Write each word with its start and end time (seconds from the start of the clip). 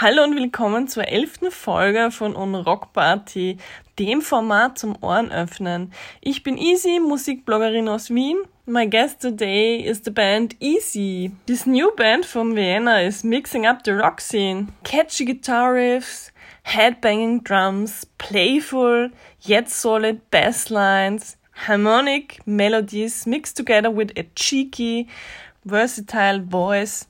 Hallo 0.00 0.24
und 0.24 0.34
willkommen 0.34 0.88
zur 0.88 1.06
elften 1.06 1.52
Folge 1.52 2.10
von 2.10 2.34
On 2.34 2.56
Rock 2.56 2.92
Party, 2.92 3.58
dem 4.00 4.22
Format 4.22 4.76
zum 4.76 4.96
Ohren 5.00 5.30
öffnen. 5.30 5.92
Ich 6.20 6.42
bin 6.42 6.58
Easy, 6.58 6.98
Musikbloggerin 6.98 7.86
aus 7.86 8.10
Wien. 8.10 8.38
My 8.66 8.88
guest 8.88 9.22
today 9.22 9.76
is 9.76 10.00
the 10.04 10.10
band 10.10 10.56
Easy. 10.58 11.30
This 11.46 11.64
new 11.64 11.94
band 11.94 12.26
from 12.26 12.56
Vienna 12.56 13.02
is 13.02 13.22
mixing 13.22 13.68
up 13.68 13.84
the 13.84 13.92
rock 13.92 14.20
scene. 14.20 14.72
Catchy 14.82 15.26
guitar 15.26 15.74
riffs, 15.74 16.32
headbanging 16.66 17.44
drums, 17.44 18.04
playful 18.18 19.10
yet 19.42 19.70
solid 19.70 20.28
bass 20.32 20.72
lines, 20.72 21.36
harmonic 21.68 22.40
melodies 22.44 23.28
mixed 23.28 23.56
together 23.56 23.92
with 23.92 24.10
a 24.16 24.24
cheeky, 24.34 25.06
versatile 25.64 26.40
voice 26.40 27.06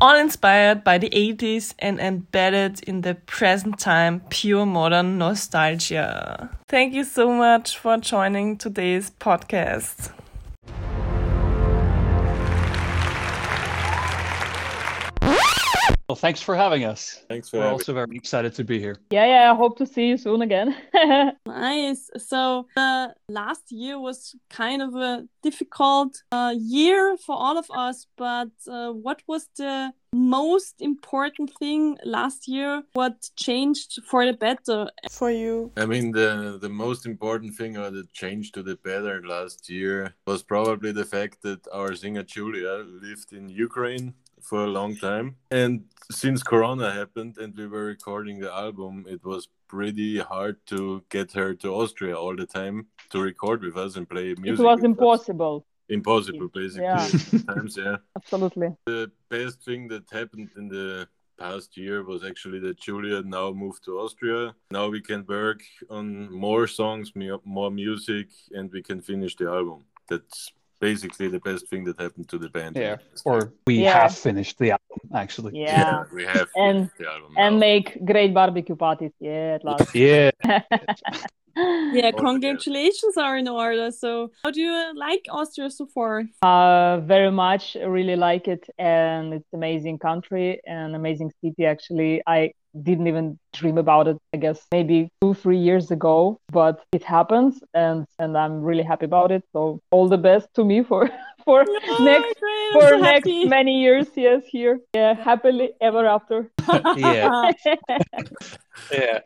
all 0.00 0.16
inspired 0.16 0.84
by 0.84 0.98
the 0.98 1.10
80s 1.10 1.74
and 1.78 2.00
embedded 2.00 2.82
in 2.82 3.02
the 3.02 3.14
present 3.14 3.78
time 3.78 4.20
pure 4.30 4.66
modern 4.66 5.18
nostalgia. 5.18 6.50
Thank 6.68 6.94
you 6.94 7.04
so 7.04 7.32
much 7.32 7.78
for 7.78 7.96
joining 7.96 8.56
today's 8.56 9.10
podcast. 9.10 10.12
Well, 16.14 16.20
thanks 16.20 16.40
for 16.40 16.54
having 16.54 16.84
us. 16.84 17.24
Thanks 17.28 17.48
for 17.48 17.56
We're 17.56 17.62
having 17.64 17.72
also 17.80 17.92
very 17.92 18.14
excited 18.14 18.54
to 18.54 18.62
be 18.62 18.78
here. 18.78 18.98
Yeah, 19.10 19.26
yeah. 19.26 19.50
I 19.50 19.56
hope 19.56 19.76
to 19.78 19.84
see 19.84 20.06
you 20.10 20.16
soon 20.16 20.42
again. 20.42 20.76
Nice. 21.46 22.10
So 22.18 22.66
the 22.76 23.14
last 23.28 23.70
year 23.70 23.98
was 23.98 24.34
kind 24.50 24.82
of 24.82 24.94
a 24.94 25.26
difficult 25.42 26.22
uh, 26.32 26.54
year 26.56 27.16
for 27.16 27.36
all 27.36 27.56
of 27.58 27.66
us, 27.70 28.06
but 28.16 28.50
uh, 28.68 28.90
what 28.92 29.22
was 29.26 29.48
the 29.56 29.92
most 30.12 30.74
important 30.80 31.50
thing 31.58 31.96
last 32.04 32.48
year? 32.48 32.82
What 32.94 33.30
changed 33.36 34.00
for 34.04 34.24
the 34.24 34.32
better 34.32 34.88
for 35.10 35.30
you? 35.30 35.72
I 35.76 35.86
mean, 35.86 36.12
the 36.12 36.58
the 36.60 36.68
most 36.68 37.06
important 37.06 37.54
thing 37.54 37.76
or 37.76 37.90
the 37.90 38.06
change 38.12 38.52
to 38.52 38.62
the 38.62 38.76
better 38.76 39.22
last 39.34 39.68
year 39.68 40.14
was 40.26 40.42
probably 40.42 40.92
the 40.92 41.08
fact 41.16 41.42
that 41.42 41.60
our 41.72 41.94
singer 41.94 42.22
Julia 42.22 42.74
lived 43.06 43.32
in 43.32 43.48
Ukraine 43.48 44.14
for 44.44 44.64
a 44.64 44.68
long 44.68 44.96
time, 44.96 45.36
and 45.50 45.84
since 46.10 46.42
Corona 46.42 46.92
happened 46.92 47.38
and 47.38 47.56
we 47.56 47.66
were 47.66 47.84
recording 47.84 48.38
the 48.38 48.52
album, 48.52 49.04
it 49.08 49.24
was 49.24 49.48
pretty 49.68 50.18
hard 50.18 50.56
to 50.66 51.02
get 51.08 51.32
her 51.32 51.54
to 51.54 51.74
Austria 51.74 52.16
all 52.16 52.36
the 52.36 52.46
time 52.46 52.86
to 53.10 53.20
record 53.20 53.62
with 53.62 53.76
us 53.76 53.96
and 53.96 54.08
play 54.08 54.34
music. 54.34 54.46
it 54.46 54.50
was 54.50 54.60
with 54.60 54.78
us. 54.78 54.84
impossible. 54.84 55.66
Impossible, 55.88 56.48
basically. 56.48 56.84
Yeah. 56.84 57.08
Times, 57.54 57.76
yeah. 57.76 57.96
Absolutely. 58.16 58.68
The 58.86 59.10
best 59.28 59.62
thing 59.62 59.88
that 59.88 60.04
happened 60.10 60.50
in 60.56 60.68
the 60.68 61.08
past 61.38 61.76
year 61.76 62.04
was 62.04 62.24
actually 62.24 62.60
that 62.60 62.78
Julia 62.78 63.22
now 63.22 63.50
moved 63.50 63.84
to 63.84 63.98
Austria. 63.98 64.54
Now 64.70 64.88
we 64.88 65.00
can 65.00 65.26
work 65.26 65.62
on 65.90 66.32
more 66.32 66.66
songs, 66.66 67.12
more 67.44 67.70
music, 67.70 68.28
and 68.52 68.70
we 68.72 68.82
can 68.82 69.00
finish 69.00 69.36
the 69.36 69.48
album. 69.48 69.84
That's 70.08 70.52
basically 70.90 71.28
the 71.36 71.42
best 71.48 71.62
thing 71.70 71.82
that 71.88 71.96
happened 72.04 72.28
to 72.32 72.38
the 72.44 72.50
band. 72.56 72.72
Yeah. 72.76 72.96
Or 73.30 73.38
we 73.68 73.74
Yeah. 73.84 73.94
have 74.02 74.14
finished 74.28 74.56
the 74.62 74.68
album, 74.76 75.00
actually. 75.22 75.52
Yeah. 75.66 76.04
we 76.18 76.24
have 76.36 76.48
And- 76.66 76.90
the 77.00 77.06
album. 77.14 77.30
And 77.44 77.52
make 77.68 77.86
great 78.12 78.32
barbecue 78.40 78.76
parties. 78.86 79.14
Yeah, 79.28 79.56
at 79.56 79.62
last. 79.68 79.94
Yeah. 80.06 80.30
Yeah, 82.00 82.10
congratulations 82.28 83.16
are 83.16 83.36
in 83.42 83.46
order. 83.46 83.88
So, 83.92 84.10
how 84.42 84.50
do 84.56 84.60
you 84.60 84.74
like 85.06 85.22
Austria 85.30 85.70
so 85.70 85.84
far? 85.94 86.14
Uh, 86.42 86.98
very 87.14 87.30
much. 87.30 87.76
Really 87.98 88.16
like 88.16 88.48
it, 88.54 88.64
and 88.76 89.24
it's 89.36 89.50
amazing 89.60 89.96
country 90.08 90.48
and 90.76 90.96
amazing 91.00 91.30
city. 91.40 91.64
Actually, 91.74 92.12
I 92.26 92.40
didn't 92.82 93.06
even 93.06 93.38
dream 93.52 93.78
about 93.78 94.08
it. 94.08 94.16
I 94.32 94.38
guess 94.38 94.66
maybe 94.72 95.08
two, 95.20 95.34
three 95.34 95.58
years 95.58 95.90
ago, 95.90 96.38
but 96.52 96.82
it 96.92 97.02
happens, 97.04 97.62
and 97.74 98.06
and 98.18 98.36
I'm 98.36 98.62
really 98.62 98.82
happy 98.82 99.04
about 99.06 99.30
it. 99.32 99.42
So 99.52 99.80
all 99.90 100.08
the 100.08 100.18
best 100.18 100.48
to 100.54 100.64
me 100.64 100.82
for 100.82 101.08
for 101.44 101.64
next 102.00 102.40
great, 102.40 102.72
for 102.72 102.88
so 102.88 102.96
next 102.98 103.28
happy. 103.28 103.44
many 103.46 103.80
years. 103.82 104.08
Yes, 104.16 104.42
here. 104.46 104.80
Yeah, 104.94 105.14
happily 105.14 105.72
ever 105.80 106.06
after. 106.06 106.50
Yeah. 106.96 107.52
Yeah. 108.90 109.20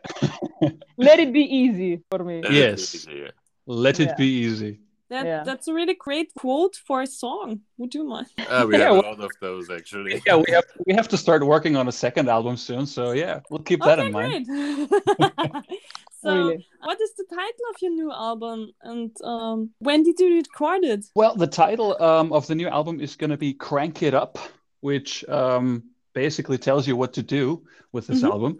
Let 0.97 1.19
it 1.19 1.31
be 1.33 1.41
easy 1.41 2.01
for 2.11 2.23
me. 2.23 2.41
That 2.41 2.51
Yes. 2.51 2.79
is 2.93 3.07
easier. 3.07 3.31
Let 3.65 3.99
it 3.99 4.09
Yeah. 4.09 4.15
be 4.15 4.27
easy. 4.45 4.79
That, 5.09 5.25
Yeah. 5.25 5.43
That's 5.43 5.67
a 5.67 5.73
really 5.73 5.95
great 5.95 6.33
quote 6.35 6.75
for 6.87 7.01
a 7.01 7.07
song. 7.07 7.61
Would 7.77 7.95
you 7.95 8.03
mind? 8.05 8.27
Ah, 8.49 8.65
we 8.65 8.73
Yeah, 8.77 8.93
have 8.93 9.03
a 9.05 9.07
lot 9.09 9.19
of 9.19 9.31
those 9.41 9.69
actually. 9.69 10.21
Yeah, 10.25 10.37
we 10.37 10.51
have 10.53 10.65
we 10.87 10.93
have 10.93 11.07
to 11.09 11.17
start 11.17 11.43
working 11.45 11.75
on 11.75 11.87
a 11.87 11.91
second 11.91 12.29
album 12.29 12.57
soon. 12.57 12.85
So 12.85 13.11
yeah, 13.11 13.39
we'll 13.49 13.63
keep 13.63 13.81
that 13.83 13.99
okay, 13.99 14.07
in 14.07 14.13
mind. 14.13 14.45
great. 14.45 15.65
so, 16.21 16.35
Really. 16.35 16.67
what 16.83 16.99
is 17.01 17.11
the 17.17 17.25
title 17.29 17.65
of 17.73 17.81
your 17.81 17.91
new 17.91 18.11
album, 18.11 18.71
and 18.83 19.11
um, 19.23 19.69
when 19.79 20.03
did 20.03 20.19
you 20.19 20.35
record 20.35 20.83
it? 20.83 21.05
Well, 21.15 21.35
the 21.35 21.47
title 21.47 22.01
um, 22.01 22.31
of 22.33 22.45
the 22.47 22.55
new 22.55 22.67
album 22.67 22.99
is 22.99 23.15
going 23.15 23.31
to 23.31 23.37
be 23.37 23.53
"Crank 23.53 24.03
It 24.03 24.13
Up," 24.13 24.37
which 24.81 25.23
um, 25.29 25.83
basically 26.13 26.57
tells 26.57 26.87
you 26.87 26.95
what 26.95 27.13
to 27.13 27.23
do 27.23 27.63
with 27.93 28.07
this 28.07 28.21
Mhm. 28.21 28.29
album. 28.31 28.59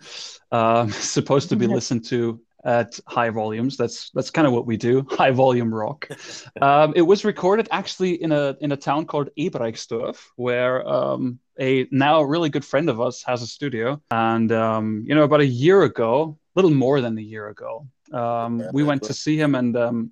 Um, 0.52 0.90
supposed 0.92 1.50
to 1.50 1.56
be 1.56 1.68
listened 1.68 2.06
to 2.06 2.40
at 2.64 3.00
high 3.08 3.30
volumes. 3.30 3.78
That's 3.78 4.10
that's 4.12 4.30
kind 4.30 4.48
of 4.48 4.54
what 4.54 4.66
we 4.66 4.78
do, 4.78 5.06
high 5.12 5.32
volume 5.32 5.74
rock. 5.74 6.08
um, 6.62 6.94
it 6.96 7.02
was 7.02 7.26
recorded 7.26 7.68
actually 7.72 8.22
in 8.22 8.32
a 8.32 8.56
in 8.62 8.72
a 8.72 8.78
town 8.78 9.06
called 9.06 9.30
Ebreichsdorf, 9.38 10.18
where 10.36 10.88
um, 10.88 11.40
a 11.60 11.88
now 11.92 12.22
really 12.22 12.50
good 12.50 12.66
friend 12.66 12.90
of 12.90 13.02
us 13.02 13.24
has 13.24 13.42
a 13.42 13.48
studio. 13.48 14.02
And 14.12 14.52
um, 14.52 15.04
you 15.08 15.16
know, 15.16 15.24
about 15.24 15.42
a 15.42 15.46
year 15.46 15.84
ago, 15.84 16.38
a 16.56 16.60
little 16.60 16.76
more 16.76 17.02
than 17.02 17.18
a 17.18 17.22
year 17.22 17.50
ago, 17.50 17.88
um, 18.12 18.64
we 18.74 18.84
went 18.84 19.04
to 19.04 19.14
see 19.14 19.38
him 19.38 19.56
and 19.56 19.78
um, 19.78 20.12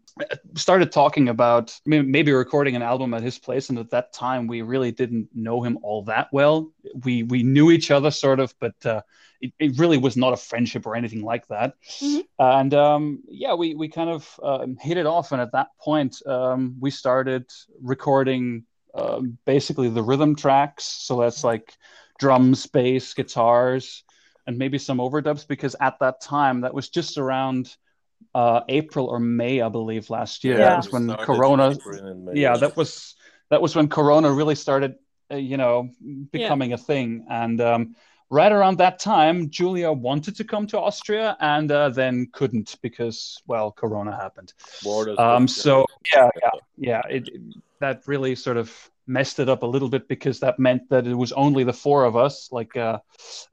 started 0.55 0.91
talking 0.91 1.29
about 1.29 1.77
maybe 1.85 2.31
recording 2.31 2.75
an 2.75 2.81
album 2.81 3.13
at 3.13 3.23
his 3.23 3.39
place. 3.39 3.69
And 3.69 3.79
at 3.79 3.89
that 3.91 4.13
time, 4.13 4.47
we 4.47 4.61
really 4.61 4.91
didn't 4.91 5.29
know 5.33 5.61
him 5.61 5.79
all 5.81 6.03
that 6.03 6.27
well. 6.31 6.71
We 7.03 7.23
we 7.23 7.43
knew 7.43 7.71
each 7.71 7.91
other 7.91 8.11
sort 8.11 8.39
of, 8.39 8.53
but 8.59 8.85
uh, 8.85 9.01
it, 9.41 9.53
it 9.59 9.77
really 9.79 9.97
was 9.97 10.17
not 10.17 10.33
a 10.33 10.37
friendship 10.37 10.85
or 10.85 10.95
anything 10.95 11.21
like 11.21 11.47
that. 11.47 11.73
Mhm. 12.01 12.23
And 12.39 12.73
um, 12.73 13.23
yeah, 13.27 13.53
we 13.53 13.75
we 13.75 13.87
kind 13.87 14.09
of 14.09 14.39
um, 14.43 14.77
hit 14.79 14.97
it 14.97 15.05
off. 15.05 15.31
And 15.31 15.41
at 15.41 15.51
that 15.51 15.69
point, 15.79 16.21
um, 16.25 16.75
we 16.79 16.91
started 16.91 17.45
recording 17.81 18.65
um, 18.93 19.37
basically 19.45 19.89
the 19.89 20.03
rhythm 20.03 20.35
tracks. 20.35 20.83
So 20.85 21.19
that's 21.21 21.43
like 21.43 21.73
drums, 22.19 22.65
bass, 22.65 23.13
guitars, 23.13 24.03
and 24.45 24.57
maybe 24.57 24.77
some 24.77 24.97
overdubs. 24.97 25.47
Because 25.47 25.75
at 25.79 25.99
that 25.99 26.21
time, 26.21 26.61
that 26.61 26.73
was 26.73 26.89
just 26.89 27.17
around 27.17 27.75
uh, 28.33 28.61
April 28.69 29.07
or 29.07 29.19
May, 29.19 29.61
I 29.61 29.69
believe, 29.69 30.09
last 30.09 30.43
year. 30.43 30.57
Yeah. 30.57 30.69
That 30.69 30.77
was 30.77 30.91
when 30.91 31.15
Corona. 31.15 31.67
in 31.67 31.73
April 31.73 32.07
and 32.07 32.25
May. 32.25 32.41
Yeah, 32.41 32.57
that 32.57 32.75
was 32.75 33.15
that 33.49 33.61
was 33.61 33.75
when 33.75 33.87
Corona 33.87 34.31
really 34.31 34.55
started, 34.55 34.95
uh, 35.31 35.35
you 35.35 35.57
know, 35.57 35.89
becoming 36.31 36.73
a 36.73 36.77
thing. 36.77 37.25
And 37.29 37.61
um, 37.61 37.95
right 38.29 38.51
around 38.51 38.77
that 38.79 38.99
time, 38.99 39.49
Julia 39.49 39.91
wanted 39.91 40.35
to 40.37 40.43
come 40.43 40.67
to 40.67 40.79
Austria 40.79 41.37
and 41.39 41.71
uh, 41.71 41.89
then 41.89 42.27
couldn't 42.33 42.75
because, 42.81 43.41
well, 43.47 43.71
Corona 43.71 44.15
happened. 44.15 44.53
Borders 44.83 45.17
Um, 45.19 45.47
so 45.47 45.85
yeah, 46.13 46.29
yeah, 46.41 46.49
yeah. 46.77 47.01
It, 47.09 47.27
it- 47.29 47.41
that 47.79 48.01
really 48.07 48.33
sort 48.33 48.57
of 48.57 48.73
messed 49.05 49.37
it 49.39 49.47
up 49.49 49.61
a 49.61 49.65
little 49.65 49.87
bit 49.87 50.07
because 50.07 50.39
that 50.39 50.57
meant 50.57 50.89
that 50.89 51.05
it 51.05 51.13
was 51.13 51.31
only 51.33 51.63
the 51.63 51.71
four 51.71 52.05
of 52.05 52.15
us, 52.15 52.51
like 52.51 52.75
uh, 52.75 52.97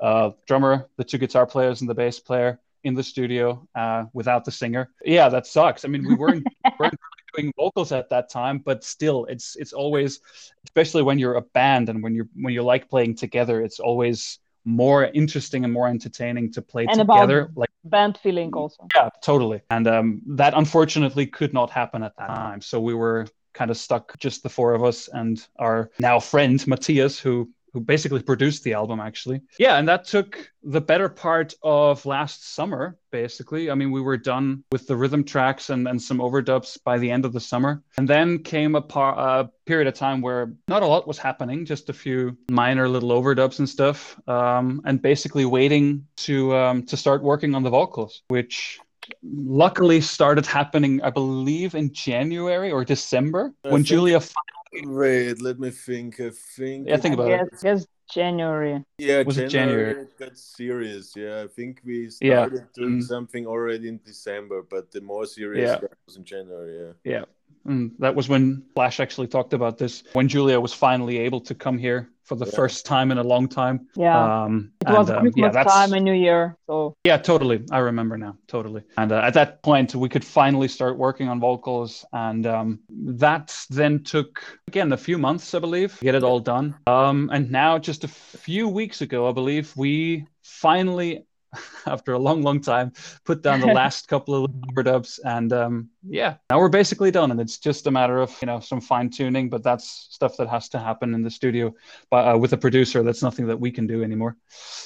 uh, 0.01 0.31
drummer, 0.47 0.89
the 0.97 1.05
two 1.05 1.19
guitar 1.19 1.47
players, 1.47 1.83
and 1.83 1.91
the 1.91 1.95
bass 1.95 2.19
player 2.21 2.59
in 2.85 2.95
the 2.95 3.03
studio 3.03 3.69
uh, 3.75 4.05
without 4.15 4.47
the 4.47 4.51
singer. 4.51 4.91
Yeah, 5.05 5.29
that 5.29 5.47
sucks. 5.47 5.85
I 5.85 5.89
mean, 5.89 6.07
we 6.09 6.15
weren't 6.15 6.47
weren't 6.79 6.95
doing 7.37 7.53
vocals 7.59 7.93
at 7.93 8.09
that 8.09 8.31
time, 8.31 8.59
but 8.65 8.83
still, 8.83 9.27
it's 9.27 9.57
it's 9.57 9.75
always, 9.75 10.21
especially 10.65 11.03
when 11.03 11.19
you're 11.19 11.35
a 11.35 11.43
band 11.43 11.91
and 11.91 12.03
when 12.03 12.15
you're 12.15 12.29
when 12.35 12.55
you 12.55 12.63
like 12.63 12.89
playing 12.89 13.15
together, 13.17 13.61
it's 13.61 13.79
always 13.79 14.39
more 14.65 15.05
interesting 15.07 15.65
and 15.65 15.73
more 15.73 15.89
entertaining 15.89 16.53
to 16.53 16.63
play 16.63 16.87
And 16.87 16.99
together. 16.99 17.51
Like 17.55 17.71
Band 17.85 18.19
feeling 18.23 18.53
also. 18.55 18.87
yeah, 18.95 19.11
totally. 19.23 19.61
And 19.71 19.87
um, 19.87 20.23
that 20.27 20.55
unfortunately 20.57 21.27
could 21.27 21.53
not 21.53 21.71
happen 21.71 22.03
at 22.03 22.17
that 22.17 22.29
time. 22.29 22.61
So 22.63 22.81
we 22.81 22.95
were 22.95 23.27
kind 23.53 23.71
of 23.71 23.77
stuck, 23.77 24.19
just 24.19 24.43
the 24.43 24.49
four 24.49 24.75
of 24.75 24.83
us 24.83 25.09
and 25.09 25.47
our 25.59 25.91
now 25.99 26.19
friend 26.19 26.67
Matthias, 26.67 27.19
who 27.19 27.51
who 27.75 27.81
basically 27.81 28.23
produced 28.23 28.63
the 28.65 28.73
album 28.73 29.01
actually. 29.01 29.43
Yeah, 29.59 29.77
and 29.79 29.87
that 29.89 30.05
took 30.05 30.51
the 30.63 30.81
better 30.81 31.09
part 31.09 31.53
of 31.63 32.07
last 32.07 32.55
summer, 32.55 32.97
basically. 33.11 33.71
I 33.71 33.75
mean, 33.75 33.91
we 33.91 34.01
were 34.01 34.17
done 34.17 34.65
with 34.73 34.87
the 34.87 34.97
rhythm 34.97 35.25
tracks 35.25 35.69
and, 35.69 35.87
and 35.87 36.01
some 36.01 36.19
overdubs 36.19 36.79
by 36.85 36.97
the 36.99 37.11
end 37.11 37.25
of 37.27 37.33
the 37.33 37.41
summer. 37.41 37.83
And 37.99 38.09
then 38.09 38.39
came 38.43 38.77
a 38.77 38.81
par- 38.81 39.19
uh, 39.19 39.45
period 39.67 39.89
of 39.89 39.95
time 39.95 40.23
where 40.23 40.55
not 40.69 40.83
a 40.83 40.87
lot 40.87 41.07
was 41.07 41.19
happening, 41.19 41.67
just 41.67 41.91
a 41.91 41.93
few 41.93 42.39
minor 42.49 42.89
little 42.89 43.11
overdubs 43.11 43.59
and 43.59 43.69
stuff. 43.69 44.19
Um, 44.29 44.81
and 44.87 45.03
basically 45.03 45.45
waiting 45.45 46.07
to 46.19 46.55
um, 46.57 46.87
to 46.87 46.97
start 46.97 47.23
working 47.23 47.55
on 47.55 47.63
the 47.65 47.71
vocals, 47.71 48.23
which 48.29 48.79
luckily 49.23 50.01
started 50.01 50.47
happening, 50.47 51.03
I 51.03 51.11
believe, 51.11 51.75
in 51.75 51.93
January 51.93 52.71
or 52.71 52.85
December 52.85 53.53
I 53.65 53.69
when 53.69 53.81
think- 53.81 53.89
Julia 53.89 54.21
finally 54.21 54.54
Wait, 54.83 55.41
let 55.41 55.59
me 55.59 55.71
think. 55.71 56.21
I 56.21 56.31
think. 56.31 56.89
Yeah, 56.89 56.97
think 56.97 57.13
it- 57.15 57.21
about 57.21 57.31
it. 57.31 57.49
Yes, 57.53 57.63
yes, 57.65 57.87
January. 58.13 58.85
Yeah, 58.99 59.23
Was 59.23 59.39
it 59.39 59.49
January, 59.49 59.85
January? 59.95 60.03
it 60.03 60.19
got 60.19 60.37
serious. 60.37 61.13
Yeah, 61.17 61.43
I 61.45 61.47
think 61.49 61.81
we 61.85 62.11
Yeah. 62.21 62.47
started 62.47 62.67
doing 62.75 62.99
Mm. 62.99 63.03
something 63.03 63.47
already 63.47 63.89
in 63.89 64.01
December, 64.05 64.63
but 64.63 64.91
the 64.91 65.01
more 65.01 65.27
serious 65.27 65.71
Yeah. 65.83 65.89
was 66.07 66.17
in 66.17 66.25
January. 66.25 66.77
Yeah. 66.79 66.93
Yeah. 67.13 67.25
And 67.65 67.93
that 67.99 68.15
was 68.15 68.29
when 68.29 68.63
Flash 68.75 69.01
actually 69.01 69.29
talked 69.29 69.53
about 69.53 69.79
this 69.79 70.05
when 70.13 70.29
Julia 70.29 70.61
was 70.61 70.73
finally 70.73 71.19
able 71.19 71.41
to 71.43 71.55
come 71.55 71.79
here 71.79 72.11
for 72.25 72.37
the 72.37 72.47
Yeah. 72.47 72.57
first 72.57 72.87
time 72.87 73.11
in 73.11 73.19
a 73.19 73.23
long 73.23 73.49
time. 73.49 73.87
Yeah. 73.97 74.45
Um, 74.45 74.73
it 74.81 74.89
was 74.89 75.11
and, 75.11 75.19
um, 75.19 75.33
yeah, 75.37 75.51
time 75.63 75.93
and 75.93 76.05
New 76.05 76.15
Year, 76.15 76.57
so 76.67 76.95
Yeah, 77.05 77.19
totally. 77.19 77.63
I 77.71 77.79
remember 77.79 78.17
now. 78.17 78.37
Totally. 78.49 78.83
And 78.97 79.13
uh, 79.13 79.21
at 79.21 79.35
that 79.35 79.63
point, 79.63 79.95
we 79.95 80.09
could 80.09 80.25
finally 80.25 80.69
start 80.69 80.97
working 80.97 81.29
on 81.29 81.39
vocals. 81.39 82.05
And 82.13 82.47
um, 82.47 82.79
that 82.89 83.55
then 83.69 84.03
took, 84.03 84.43
again, 84.69 84.93
a 84.93 84.97
few 84.97 85.19
months, 85.19 85.55
I 85.55 85.59
believe, 85.59 85.99
to 85.99 86.05
get 86.05 86.15
it 86.15 86.23
all 86.23 86.41
done. 86.41 86.75
Um, 86.87 87.29
and 87.33 87.51
now, 87.51 87.79
just 87.79 88.05
a 88.05 88.09
few 88.09 88.69
weeks 88.69 89.03
ago, 89.03 89.29
I 89.29 89.33
believe, 89.33 89.77
we 89.77 90.27
finally, 90.43 91.27
after 91.87 92.13
a 92.13 92.19
long, 92.19 92.43
long 92.43 92.61
time, 92.61 92.93
put 93.25 93.43
down 93.43 93.61
the 93.61 93.67
last 93.67 94.09
couple 94.13 94.45
of 94.45 94.51
overdubs. 94.51 95.19
And 95.25 95.53
um, 95.53 95.91
yeah, 96.07 96.37
now 96.51 96.59
we're 96.59 96.69
basically 96.69 97.11
done. 97.11 97.31
And 97.31 97.41
it's 97.41 97.59
just 97.59 97.87
a 97.87 97.91
matter 97.91 98.19
of, 98.19 98.35
you 98.41 98.47
know, 98.47 98.61
some 98.61 98.81
fine 98.81 99.11
tuning, 99.11 99.49
but 99.49 99.63
that's 99.63 100.09
stuff 100.11 100.37
that 100.39 100.49
has 100.49 100.69
to 100.71 100.79
happen 100.79 101.15
in 101.15 101.23
the 101.23 101.31
studio. 101.31 101.75
But 102.11 102.35
uh, 102.35 102.39
with 102.39 102.53
a 102.53 102.59
producer, 102.59 103.03
that's 103.03 103.23
nothing 103.23 103.47
that 103.47 103.59
we 103.59 103.71
can 103.71 103.87
do 103.87 104.03
anymore. 104.03 104.37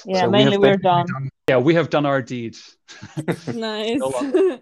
yeah, 0.05 0.21
So 0.21 0.29
mainly 0.29 0.53
have 0.53 0.61
we're 0.61 0.77
basically 0.77 1.03
done. 1.03 1.29
Yeah, 1.49 1.57
we 1.57 1.73
have 1.73 1.89
done 1.89 2.05
our 2.05 2.21
deeds. 2.21 2.77
nice. 3.47 3.97
No 3.97 4.09
longer. 4.09 4.59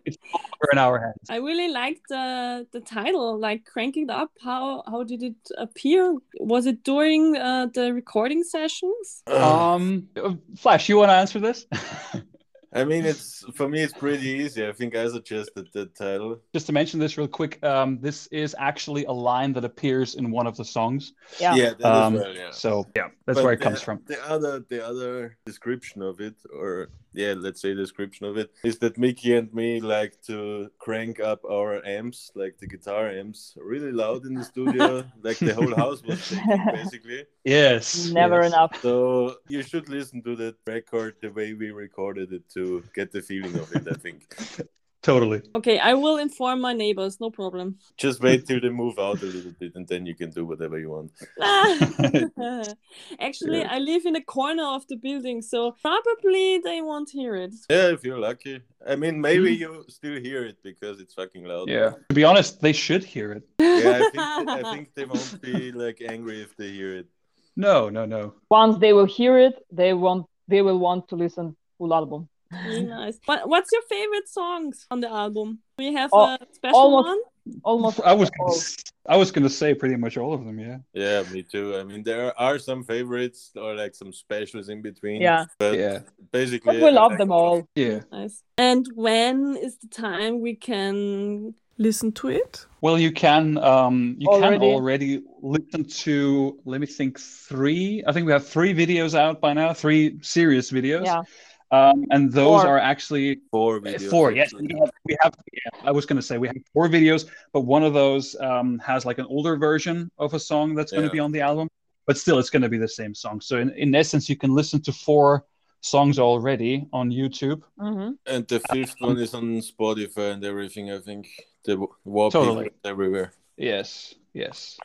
We're 0.59 0.71
in 0.71 0.77
our 0.77 0.99
hands. 0.99 1.29
I 1.29 1.37
really 1.37 1.69
liked 1.69 2.03
the 2.07 2.65
the 2.71 2.79
title, 2.79 3.37
like 3.37 3.65
cranking 3.65 4.03
it 4.03 4.09
up. 4.09 4.31
How 4.41 4.83
how 4.87 5.03
did 5.03 5.21
it 5.21 5.35
appear? 5.57 6.15
Was 6.39 6.65
it 6.65 6.83
during 6.83 7.35
uh, 7.35 7.67
the 7.73 7.93
recording 7.93 8.43
sessions? 8.43 9.23
Um, 9.27 10.07
uh, 10.15 10.35
Flash, 10.55 10.87
you 10.87 10.97
want 10.97 11.09
to 11.09 11.15
answer 11.15 11.39
this? 11.39 11.65
I 12.73 12.83
mean, 12.83 13.05
it's 13.05 13.45
for 13.55 13.69
me, 13.69 13.81
it's 13.81 13.93
pretty 13.93 14.27
easy. 14.27 14.67
I 14.67 14.73
think 14.73 14.95
I 14.95 15.07
suggested 15.07 15.69
the 15.73 15.85
title. 15.87 16.41
Just 16.53 16.67
to 16.67 16.73
mention 16.73 16.99
this 16.99 17.17
real 17.17 17.27
quick, 17.27 17.63
um, 17.63 17.99
this 18.01 18.27
is 18.27 18.55
actually 18.59 19.05
a 19.05 19.11
line 19.11 19.53
that 19.53 19.63
appears 19.63 20.15
in 20.15 20.31
one 20.31 20.47
of 20.47 20.57
the 20.57 20.65
songs. 20.65 21.13
Yeah. 21.39 21.55
Yeah, 21.55 21.73
that 21.79 21.85
Um, 21.85 22.15
as 22.15 22.21
well. 22.21 22.35
Yeah. 22.35 22.51
So 22.51 22.85
yeah, 22.95 23.07
that's 23.25 23.37
But 23.37 23.43
where 23.45 23.53
it 23.53 23.59
the- 23.59 23.63
comes 23.63 23.81
from. 23.81 24.01
The 24.05 24.21
other, 24.29 24.59
the 24.69 24.85
other 24.85 25.37
description 25.45 26.01
of 26.01 26.19
it, 26.19 26.35
or 26.53 26.89
yeah, 27.13 27.33
let's 27.37 27.61
say 27.61 27.73
description 27.73 28.25
of 28.25 28.37
it, 28.37 28.51
is 28.63 28.79
that 28.79 28.97
Mickey 28.97 29.35
and 29.35 29.53
me 29.53 29.79
like 29.79 30.21
to 30.23 30.69
crank 30.77 31.19
up 31.19 31.43
our 31.45 31.85
amps, 31.85 32.31
like 32.35 32.57
the 32.57 32.67
guitar 32.67 33.09
amps, 33.09 33.57
really 33.57 33.91
loud 33.91 34.25
in 34.25 34.33
the 34.35 34.43
studio, 34.43 35.03
like 35.23 35.39
the 35.39 35.53
whole 35.53 35.75
house 35.75 36.03
was 36.03 36.23
shaking, 36.25 36.65
basically. 36.71 37.25
Yes. 37.43 38.09
Never 38.09 38.41
yes. 38.43 38.53
enough. 38.53 38.81
So 38.81 39.37
you 39.47 39.63
should 39.63 39.89
listen 39.89 40.21
to 40.23 40.35
that 40.37 40.55
record 40.65 41.15
the 41.21 41.29
way 41.29 41.53
we 41.53 41.71
recorded 41.71 42.33
it 42.33 42.49
to 42.53 42.83
get 42.93 43.11
the 43.11 43.21
feeling 43.21 43.55
of 43.55 43.71
it. 43.73 43.87
I 43.89 43.95
think. 43.95 44.27
Totally. 45.07 45.41
Okay, 45.55 45.79
I 45.79 45.93
will 45.93 46.17
inform 46.17 46.59
my 46.59 46.73
neighbors. 46.73 47.13
No 47.21 47.29
problem. 47.31 47.77
Just 47.95 48.21
wait 48.21 48.45
till 48.45 48.59
they 48.59 48.67
move 48.83 48.99
out 48.99 49.21
a 49.21 49.25
little 49.25 49.53
bit, 49.57 49.71
and 49.75 49.87
then 49.87 50.05
you 50.05 50.13
can 50.21 50.29
do 50.31 50.43
whatever 50.45 50.77
you 50.77 50.89
want. 50.89 51.11
Actually, 53.27 53.59
Yeah. 53.61 53.75
I 53.75 53.79
live 53.79 54.03
in 54.05 54.15
a 54.17 54.21
corner 54.35 54.65
of 54.77 54.85
the 54.89 54.97
building, 54.97 55.41
so 55.41 55.59
probably 55.81 56.59
they 56.67 56.81
won't 56.81 57.09
hear 57.09 57.33
it. 57.45 57.53
Yeah, 57.69 57.87
if 57.95 58.03
you're 58.03 58.19
lucky. 58.29 58.55
I 58.85 58.95
mean, 58.97 59.15
maybe 59.21 59.49
Mhm. 59.55 59.59
you 59.61 59.85
still 59.87 60.17
hear 60.27 60.41
it 60.51 60.57
because 60.61 60.95
it's 61.03 61.13
fucking 61.13 61.45
loud. 61.45 61.69
Yeah. 61.69 61.91
To 62.09 62.15
be 62.21 62.25
honest, 62.25 62.51
they 62.65 62.73
should 62.73 63.03
hear 63.13 63.31
it. 63.37 63.43
Yeah, 63.59 63.99
I 63.99 64.01
think 64.11 64.17
I 64.59 64.61
think 64.73 64.85
they 64.97 65.05
won't 65.05 65.41
be 65.41 65.71
like 65.83 65.99
angry 66.15 66.37
if 66.47 66.51
they 66.59 66.69
hear 66.79 66.91
it. 67.01 67.07
No, 67.55 67.77
no, 67.97 68.03
no. 68.05 68.21
Once 68.51 68.75
they 68.83 68.91
will 68.97 69.09
hear 69.19 69.33
it, 69.47 69.55
they 69.71 69.93
want 69.93 70.25
they 70.51 70.61
will 70.67 70.79
want 70.87 71.01
to 71.11 71.15
listen 71.15 71.55
full 71.77 71.93
album. 71.93 72.27
Really 72.51 72.83
nice. 72.99 73.19
What, 73.25 73.47
what's 73.49 73.69
your 73.71 73.81
favorite 73.89 74.27
songs 74.29 74.85
on 74.91 74.99
the 75.01 75.09
album? 75.09 75.59
We 75.77 75.93
have 75.93 76.09
Oh, 76.13 76.25
a 76.35 76.37
special 76.53 76.77
almost- 76.77 77.07
one? 77.07 77.19
Almost 77.63 78.01
I 78.03 78.11
was 78.11 78.29
gonna, 78.29 78.49
all. 78.49 78.55
s- 78.57 78.83
I 79.07 79.15
was 79.15 79.31
gonna 79.31 79.49
say 79.49 79.73
pretty 79.73 79.95
much 79.95 80.17
all 80.17 80.33
of 80.33 80.43
them. 80.43 80.59
Yeah. 80.59 80.79
Yeah, 80.93 81.23
me 81.31 81.43
too. 81.43 81.77
I 81.77 81.83
mean, 81.85 82.03
there 82.03 82.37
are 82.37 82.59
some 82.59 82.83
favorites 82.83 83.51
or 83.55 83.73
like 83.73 83.95
some 83.95 84.11
specials 84.11 84.67
in 84.67 84.81
between. 84.81 85.21
Yeah. 85.21 85.45
But 85.57 85.77
Yeah. 85.77 85.99
basically, 86.33 86.79
But 86.81 86.85
we 86.87 86.91
love 86.91 87.11
like 87.11 87.19
them 87.19 87.31
all. 87.31 87.65
Yeah. 87.73 88.01
Nice. 88.11 88.43
And 88.57 88.85
when 88.95 89.55
is 89.55 89.77
the 89.77 89.87
time 89.87 90.41
we 90.41 90.55
can 90.55 91.53
listen 91.77 92.11
to 92.13 92.27
it? 92.27 92.65
Well, 92.81 92.99
you 92.99 93.13
can 93.13 93.57
um, 93.59 94.17
you 94.19 94.27
can 94.27 94.43
Already? 94.43 94.65
already 94.65 95.21
listen 95.41 95.85
to. 95.85 96.59
Let 96.65 96.81
me 96.81 96.87
think. 96.87 97.17
Three. 97.17 98.03
I 98.05 98.11
think 98.11 98.25
we 98.25 98.33
have 98.33 98.45
three 98.45 98.73
videos 98.73 99.17
out 99.17 99.39
by 99.39 99.53
now. 99.53 99.71
Three 99.73 100.19
serious 100.21 100.69
videos. 100.69 101.05
Yeah. 101.05 101.21
Um, 101.69 102.05
and 102.11 102.31
those 102.31 102.61
Four. 102.61 102.67
are 102.67 102.79
actually 102.79 103.39
Four 103.51 103.81
videos. 103.81 104.09
Four, 104.09 104.31
yes. 104.31 104.47
actually. 104.53 104.67
We 104.67 104.79
have, 104.79 104.91
we 105.05 105.17
have 105.21 105.33
yeah, 105.53 105.87
I 105.89 105.91
was 105.91 106.05
going 106.05 106.15
to 106.15 106.21
say 106.21 106.37
we 106.37 106.47
have 106.47 106.55
four 106.73 106.87
videos, 106.87 107.27
but 107.51 107.61
one 107.61 107.83
of 107.83 107.93
those 107.93 108.35
um, 108.39 108.79
has 108.79 109.05
like 109.05 109.17
an 109.17 109.25
older 109.25 109.57
version 109.57 110.09
of 110.17 110.33
a 110.33 110.39
song 110.39 110.75
that's 110.75 110.91
going 110.91 111.03
to 111.03 111.07
Yeah. 111.07 111.13
be 111.13 111.19
on 111.19 111.31
the 111.31 111.41
album, 111.41 111.67
but 112.05 112.17
still 112.17 112.39
it's 112.39 112.49
going 112.49 112.61
to 112.61 112.69
be 112.69 112.77
the 112.77 112.87
same 112.87 113.13
song. 113.13 113.41
So 113.41 113.57
in, 113.57 113.69
in 113.71 113.93
essence, 113.95 114.29
you 114.29 114.37
can 114.37 114.55
listen 114.55 114.81
to 114.83 114.93
four 114.93 115.45
songs 115.81 116.19
already 116.19 116.87
on 116.93 117.11
YouTube. 117.11 117.63
hmm 117.77 118.11
And 118.25 118.47
the 118.47 118.59
fifth 118.59 118.95
one 118.99 119.17
is 119.19 119.33
on 119.33 119.61
Spotify 119.61 120.33
and 120.33 120.43
everything. 120.43 120.91
I 120.91 120.99
think 120.99 121.27
the 121.65 121.75
war 122.05 122.31
Totally. 122.31 122.71
everywhere. 122.85 123.33
Yes, 123.57 124.15
yes. 124.33 124.79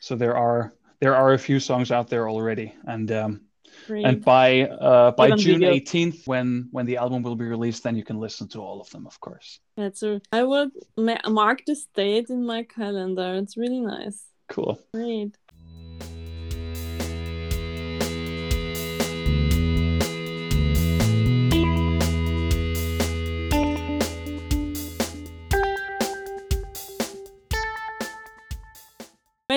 So 0.00 0.14
there 0.16 0.36
are 0.36 0.72
there 1.00 1.14
are 1.14 1.32
a 1.32 1.38
few 1.38 1.60
songs 1.60 1.90
out 1.90 2.08
there 2.08 2.28
already, 2.28 2.74
and 2.86 3.10
um, 3.12 3.40
Great. 3.86 4.04
and 4.04 4.24
by 4.24 4.62
uh, 4.62 5.12
by 5.12 5.30
June 5.32 5.64
eighteenth, 5.64 6.26
when 6.26 6.68
when 6.70 6.86
the 6.86 6.96
album 6.96 7.22
will 7.22 7.36
be 7.36 7.44
released, 7.46 7.82
then 7.82 7.96
you 7.96 8.04
can 8.04 8.18
listen 8.18 8.48
to 8.48 8.60
all 8.60 8.80
of 8.80 8.90
them, 8.90 9.06
of 9.06 9.18
course. 9.20 9.60
That's 9.76 10.02
a, 10.02 10.20
I 10.32 10.42
will 10.44 10.70
ma- 10.96 11.28
mark 11.28 11.64
this 11.66 11.86
date 11.94 12.30
in 12.30 12.44
my 12.44 12.64
calendar. 12.64 13.34
It's 13.34 13.56
really 13.56 13.80
nice. 13.80 14.24
Cool. 14.48 14.80
Great. 14.92 15.36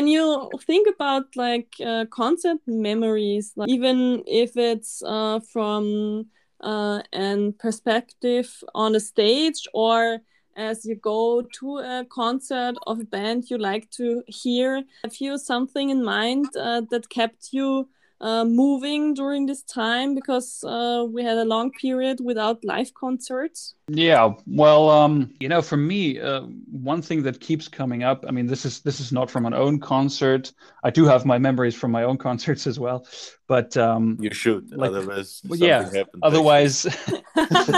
When 0.02 0.08
you 0.08 0.50
think 0.66 0.88
about 0.88 1.36
like 1.36 1.76
uh, 1.80 2.06
concert 2.10 2.58
memories, 2.66 3.54
like, 3.56 3.70
even 3.70 4.24
if 4.26 4.58
it's 4.58 5.04
uh, 5.06 5.42
from 5.42 6.26
uh, 6.60 7.04
an 7.14 7.54
perspective 7.54 8.64
on 8.74 8.96
a 8.96 9.00
stage 9.00 9.68
or 9.76 10.18
as 10.58 10.86
you 10.86 10.96
go 10.96 11.44
to 11.60 11.78
a 11.78 12.04
concert 12.10 12.78
of 12.88 13.02
a 13.02 13.04
band 13.04 13.52
you 13.52 13.60
like 13.60 13.92
to 13.92 14.24
hear, 14.26 14.82
have 15.04 15.18
you 15.22 15.38
something 15.38 15.92
in 15.92 16.04
mind 16.04 16.48
uh, 16.60 16.82
that 16.90 17.08
kept 17.10 17.54
you 17.54 17.88
uh, 18.22 18.46
moving 18.46 19.14
during 19.16 19.48
this 19.48 19.64
time 19.64 20.16
because 20.16 20.64
uh, 20.64 21.06
we 21.12 21.24
had 21.24 21.38
a 21.38 21.44
long 21.46 21.72
period 21.72 22.20
without 22.24 22.64
live 22.64 22.94
concerts? 22.94 23.74
Yeah, 23.90 24.34
well, 24.46 24.90
um, 24.90 25.34
you 25.40 25.50
know, 25.50 25.62
for 25.62 25.76
me, 25.78 26.20
uh, 26.20 26.42
one 26.72 27.02
thing 27.02 27.24
that 27.24 27.42
keeps 27.42 27.68
coming 27.68 28.04
up. 28.04 28.24
I 28.28 28.32
mean, 28.32 28.48
this 28.48 28.64
is 28.66 28.82
this 28.82 29.00
is 29.00 29.12
not 29.12 29.30
from 29.32 29.46
an 29.46 29.54
own 29.54 29.80
concert. 29.80 30.54
I 30.84 30.92
do 30.92 31.06
have 31.06 31.26
my 31.26 31.40
memories 31.40 31.76
from 31.76 31.92
my 31.92 32.04
own 32.04 32.18
concerts 32.28 32.68
as 32.68 32.80
well, 32.80 33.06
but 33.48 33.76
um, 33.76 34.18
You 34.22 34.34
should, 34.34 34.72
Like- 34.72 34.92
otherwise 34.92 35.42
well, 35.48 35.60
something 35.60 35.68
yeah, 35.68 35.84
happens. 35.84 36.22
otherwise, 36.24 36.86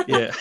yeah. 0.07 0.31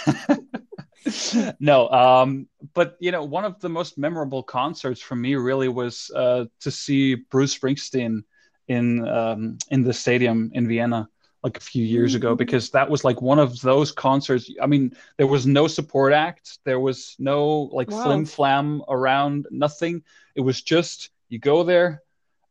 no, 1.61 1.89
um, 1.91 2.47
but 2.75 2.97
you 3.01 3.11
know, 3.13 3.25
one 3.25 3.45
of 3.45 3.61
the 3.61 3.69
most 3.69 3.99
memorable 3.99 4.43
concerts 4.43 5.01
for 5.01 5.17
me 5.17 5.35
really 5.37 5.69
was 5.69 6.11
uh, 6.15 6.45
to 6.61 6.71
see 6.71 7.15
Bruce 7.15 7.57
Springsteen 7.59 8.23
in 8.69 9.07
um, 9.09 9.59
in 9.71 9.83
the 9.83 9.93
stadium 9.93 10.51
in 10.55 10.67
Vienna 10.69 11.09
like 11.43 11.57
a 11.57 11.61
few 11.61 11.85
years 11.85 12.15
ago 12.15 12.35
Mhm. 12.35 12.39
because 12.39 12.71
that 12.71 12.89
was 12.89 13.05
like 13.05 13.21
one 13.21 13.41
of 13.41 13.61
those 13.61 13.91
concerts. 13.91 14.49
I 14.63 14.67
mean, 14.67 14.95
there 15.17 15.27
was 15.27 15.45
no 15.47 15.67
support 15.67 16.13
act, 16.13 16.59
there 16.65 16.79
was 16.81 17.17
no 17.19 17.63
like 17.73 17.91
Wow. 17.91 18.03
flim 18.03 18.25
flam 18.25 18.83
around, 18.89 19.47
nothing. 19.51 20.03
It 20.37 20.41
was 20.43 20.63
just 20.63 21.11
you 21.29 21.39
go 21.39 21.65
there. 21.65 22.03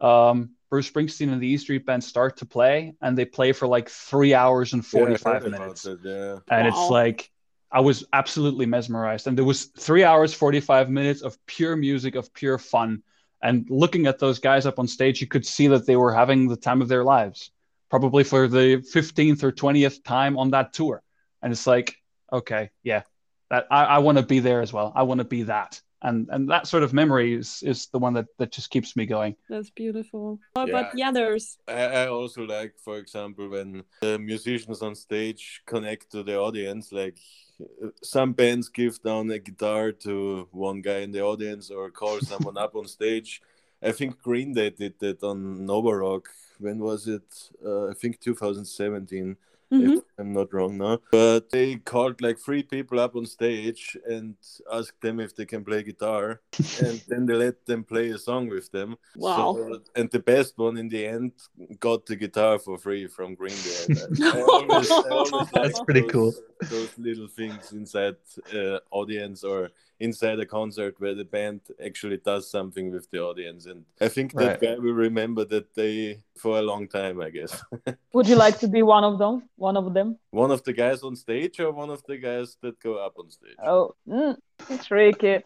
Um, 0.01 0.51
Bruce 0.69 0.89
Springsteen 0.89 1.31
and 1.31 1.41
the 1.41 1.47
E 1.47 1.57
Street 1.57 1.85
Band 1.85 2.03
start 2.03 2.37
to 2.37 2.45
play, 2.45 2.93
and 3.01 3.17
they 3.17 3.25
play 3.25 3.51
for 3.51 3.67
like 3.67 3.89
three 3.89 4.33
hours 4.33 4.73
and 4.73 4.83
Yeah, 4.83 5.01
I 5.01 5.05
heard 5.05 5.19
45 5.19 5.45
about 5.45 5.51
minutes 5.59 5.81
that, 5.83 5.99
yeah. 6.03 6.39
and 6.55 6.67
Wow. 6.67 6.73
it's 6.73 6.89
like 6.89 7.29
I 7.71 7.79
was 7.79 8.03
absolutely 8.11 8.65
mesmerized. 8.65 9.27
And 9.27 9.37
there 9.37 9.45
was 9.45 9.65
three 9.65 10.03
hours, 10.03 10.33
45 10.33 10.89
minutes 10.89 11.21
of 11.21 11.37
pure 11.45 11.75
music, 11.77 12.15
of 12.15 12.33
pure 12.33 12.57
fun. 12.57 13.03
And 13.41 13.65
looking 13.69 14.05
at 14.07 14.19
those 14.19 14.39
guys 14.39 14.65
up 14.65 14.79
on 14.79 14.87
stage, 14.87 15.21
you 15.21 15.27
could 15.27 15.45
see 15.45 15.67
that 15.67 15.85
they 15.85 15.95
were 15.95 16.13
having 16.13 16.47
the 16.47 16.55
time 16.55 16.81
of 16.81 16.87
their 16.87 17.03
lives, 17.03 17.51
probably 17.89 18.23
for 18.23 18.47
the 18.47 18.77
15th 18.77 19.43
or 19.43 19.51
20th 19.51 20.03
time 20.03 20.37
on 20.37 20.51
that 20.51 20.73
tour. 20.73 21.01
And 21.41 21.51
it's 21.51 21.65
like, 21.65 21.95
okay, 22.31 22.69
yeah, 22.83 23.01
that 23.49 23.67
I, 23.71 23.85
I 23.85 23.97
want 23.99 24.17
to 24.17 24.23
be 24.23 24.39
there 24.39 24.61
as 24.61 24.71
well. 24.71 24.93
I 24.95 25.03
want 25.03 25.19
to 25.19 25.25
be 25.25 25.43
that. 25.43 25.81
And 26.03 26.27
and 26.31 26.49
that 26.49 26.67
sort 26.67 26.83
of 26.83 26.93
memory 26.93 27.33
is 27.33 27.63
is 27.63 27.87
the 27.87 27.99
one 27.99 28.13
that 28.13 28.27
that 28.37 28.51
just 28.51 28.69
keeps 28.69 28.95
me 28.95 29.05
going. 29.05 29.35
That's 29.49 29.69
beautiful. 29.69 30.39
How 30.55 30.67
about 30.67 30.93
the 30.93 31.03
others? 31.03 31.57
I, 31.67 32.03
I 32.03 32.07
also 32.07 32.43
like, 32.43 32.73
for 32.83 32.97
example, 32.97 33.49
when 33.49 33.83
the 34.01 34.17
musicians 34.17 34.81
on 34.81 34.95
stage 34.95 35.61
connect 35.65 36.11
to 36.11 36.23
the 36.23 36.37
audience. 36.37 36.91
Like 36.91 37.17
uh, 37.61 37.89
some 38.01 38.33
bands 38.33 38.69
give 38.69 39.01
down 39.03 39.29
a 39.31 39.39
guitar 39.39 39.91
to 39.91 40.47
one 40.51 40.81
guy 40.81 40.99
in 40.99 41.11
the 41.11 41.21
audience 41.21 41.69
or 41.69 41.91
call 41.91 42.19
someone 42.31 42.57
up 42.57 42.75
on 42.75 42.87
stage. 42.87 43.41
I 43.83 43.91
think 43.91 44.21
Green 44.21 44.53
Day 44.53 44.69
did 44.69 44.99
that 44.99 45.23
on 45.23 45.65
Nova 45.65 45.95
Rock. 45.95 46.29
When 46.59 46.79
was 46.79 47.07
it? 47.07 47.23
Uh, 47.65 47.87
I 47.89 47.93
think 47.93 48.19
2017 48.19 49.35
Mhm. 49.71 49.97
if 49.97 50.03
I'm 50.17 50.33
not 50.33 50.53
wrong 50.53 50.77
now. 50.77 50.99
But 51.11 51.49
they 51.49 51.75
called 51.75 52.21
like 52.21 52.37
three 52.37 52.63
people 52.63 52.99
up 52.99 53.15
on 53.15 53.25
stage 53.25 53.97
and 54.05 54.35
asked 54.71 55.01
them 55.01 55.19
if 55.19 55.35
they 55.35 55.45
can 55.45 55.63
play 55.63 55.83
guitar, 55.83 56.41
and 56.85 57.01
then 57.07 57.25
they 57.25 57.33
let 57.33 57.65
them 57.65 57.83
play 57.83 58.09
a 58.09 58.17
song 58.17 58.49
with 58.49 58.69
them. 58.71 58.97
Wow. 59.15 59.55
So, 59.55 59.81
and 59.95 60.09
the 60.11 60.19
best 60.19 60.57
one 60.57 60.77
in 60.77 60.89
the 60.89 61.05
end 61.05 61.31
got 61.79 62.05
the 62.05 62.15
guitar 62.15 62.59
for 62.59 62.77
free 62.77 63.07
from 63.07 63.35
Green 63.35 63.55
Day. 63.55 63.95
I 64.23 64.41
always, 64.47 64.91
I 64.91 65.09
always 65.09 65.49
That's 65.53 65.79
pretty 65.81 66.01
those, 66.01 66.11
cool. 66.11 66.33
Those 66.69 66.97
little 66.97 67.27
things 67.27 67.71
inside 67.71 68.17
uh, 68.53 68.79
audience 68.91 69.43
or 69.43 69.69
inside 70.01 70.39
a 70.39 70.45
concert 70.45 70.95
where 70.99 71.15
the 71.15 71.23
band 71.23 71.61
actually 71.85 72.17
does 72.17 72.49
something 72.49 72.91
with 72.91 73.09
the 73.11 73.19
audience, 73.21 73.67
and 73.67 73.85
I 74.01 74.07
think 74.07 74.33
that 74.33 74.47
Right. 74.47 74.61
guy 74.61 74.75
will 74.83 74.99
remember 75.07 75.45
that 75.45 75.73
day 75.75 76.23
for 76.35 76.57
a 76.57 76.61
long 76.61 76.87
time. 76.87 77.21
I 77.21 77.29
guess. 77.29 77.63
Would 78.13 78.27
you 78.27 78.35
like 78.35 78.59
to 78.59 78.67
be 78.67 78.81
one 78.81 79.03
of 79.03 79.19
them? 79.19 79.49
One 79.55 79.77
of 79.77 79.93
them? 79.93 80.17
One 80.31 80.51
of 80.51 80.63
the 80.63 80.73
guys 80.73 81.03
on 81.03 81.15
stage 81.15 81.59
or 81.59 81.71
one 81.71 81.91
of 81.91 82.03
the 82.07 82.17
guys 82.17 82.57
that 82.61 82.79
go 82.79 82.95
up 82.95 83.15
on 83.17 83.29
stage? 83.29 83.59
Oh, 83.63 83.95
mm, 84.07 84.35
tricky. 84.83 85.37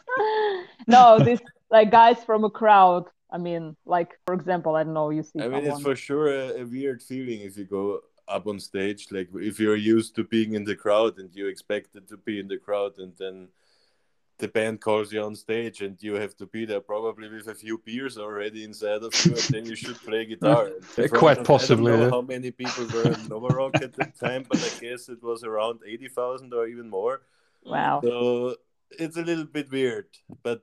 no, 0.87 1.19
this 1.19 1.41
like 1.69 1.91
guys 1.91 2.23
from 2.23 2.43
a 2.43 2.49
crowd. 2.49 3.05
I 3.29 3.37
mean, 3.37 3.75
like 3.85 4.11
for 4.25 4.33
example, 4.33 4.75
I 4.75 4.83
don't 4.83 4.93
know. 4.93 5.09
You 5.09 5.23
see 5.23 5.41
I 5.41 5.47
mean, 5.49 5.65
it's 5.65 5.81
for 5.81 5.95
sure 5.95 6.27
a, 6.27 6.61
a 6.61 6.65
weird 6.65 7.01
feeling 7.03 7.41
if 7.41 7.57
you 7.57 7.65
go 7.65 8.01
up 8.27 8.47
on 8.47 8.59
stage. 8.59 9.07
Like 9.11 9.29
if 9.35 9.59
you're 9.59 9.75
used 9.75 10.15
to 10.15 10.23
being 10.23 10.53
in 10.53 10.63
the 10.63 10.75
crowd 10.75 11.19
and 11.19 11.29
you 11.35 11.47
expected 11.47 12.07
to 12.07 12.17
be 12.17 12.39
in 12.39 12.47
the 12.47 12.57
crowd, 12.57 12.93
and 12.97 13.13
then 13.17 13.49
the 14.37 14.47
band 14.49 14.81
calls 14.81 15.13
you 15.13 15.21
on 15.21 15.33
stage 15.35 15.81
and 15.81 15.95
you 16.01 16.13
have 16.15 16.35
to 16.37 16.45
be 16.45 16.65
there 16.65 16.81
probably 16.81 17.29
with 17.29 17.47
a 17.47 17.55
few 17.55 17.81
beers 17.85 18.17
already 18.17 18.63
inside 18.63 19.01
of 19.03 19.13
you, 19.25 19.31
and 19.31 19.47
then 19.53 19.65
you 19.65 19.75
should 19.75 19.95
play 20.07 20.25
guitar. 20.25 20.65
And 20.65 20.73
Yeah, 20.97 21.03
in 21.03 21.09
front 21.09 21.13
quite 21.23 21.37
of- 21.39 21.45
possibly, 21.47 21.91
I 21.91 21.95
don't 21.95 21.99
know 21.99 22.05
yeah. 22.07 22.11
how 22.11 22.21
many 22.21 22.51
people 22.51 22.85
were 22.93 23.11
in 23.13 23.27
Nova 23.29 23.47
Rock 23.59 23.75
at 23.87 23.93
the 23.93 24.05
time, 24.25 24.43
but 24.49 24.57
I 24.59 24.71
guess 24.83 25.07
it 25.09 25.21
was 25.23 25.43
around 25.43 25.79
eighty 25.87 26.09
thousand 26.09 26.53
or 26.53 26.67
even 26.67 26.89
more. 26.89 27.21
wow. 27.63 27.99
So 28.03 28.55
it's 29.03 29.17
a 29.17 29.23
little 29.23 29.45
bit 29.57 29.67
weird, 29.71 30.07
but 30.43 30.61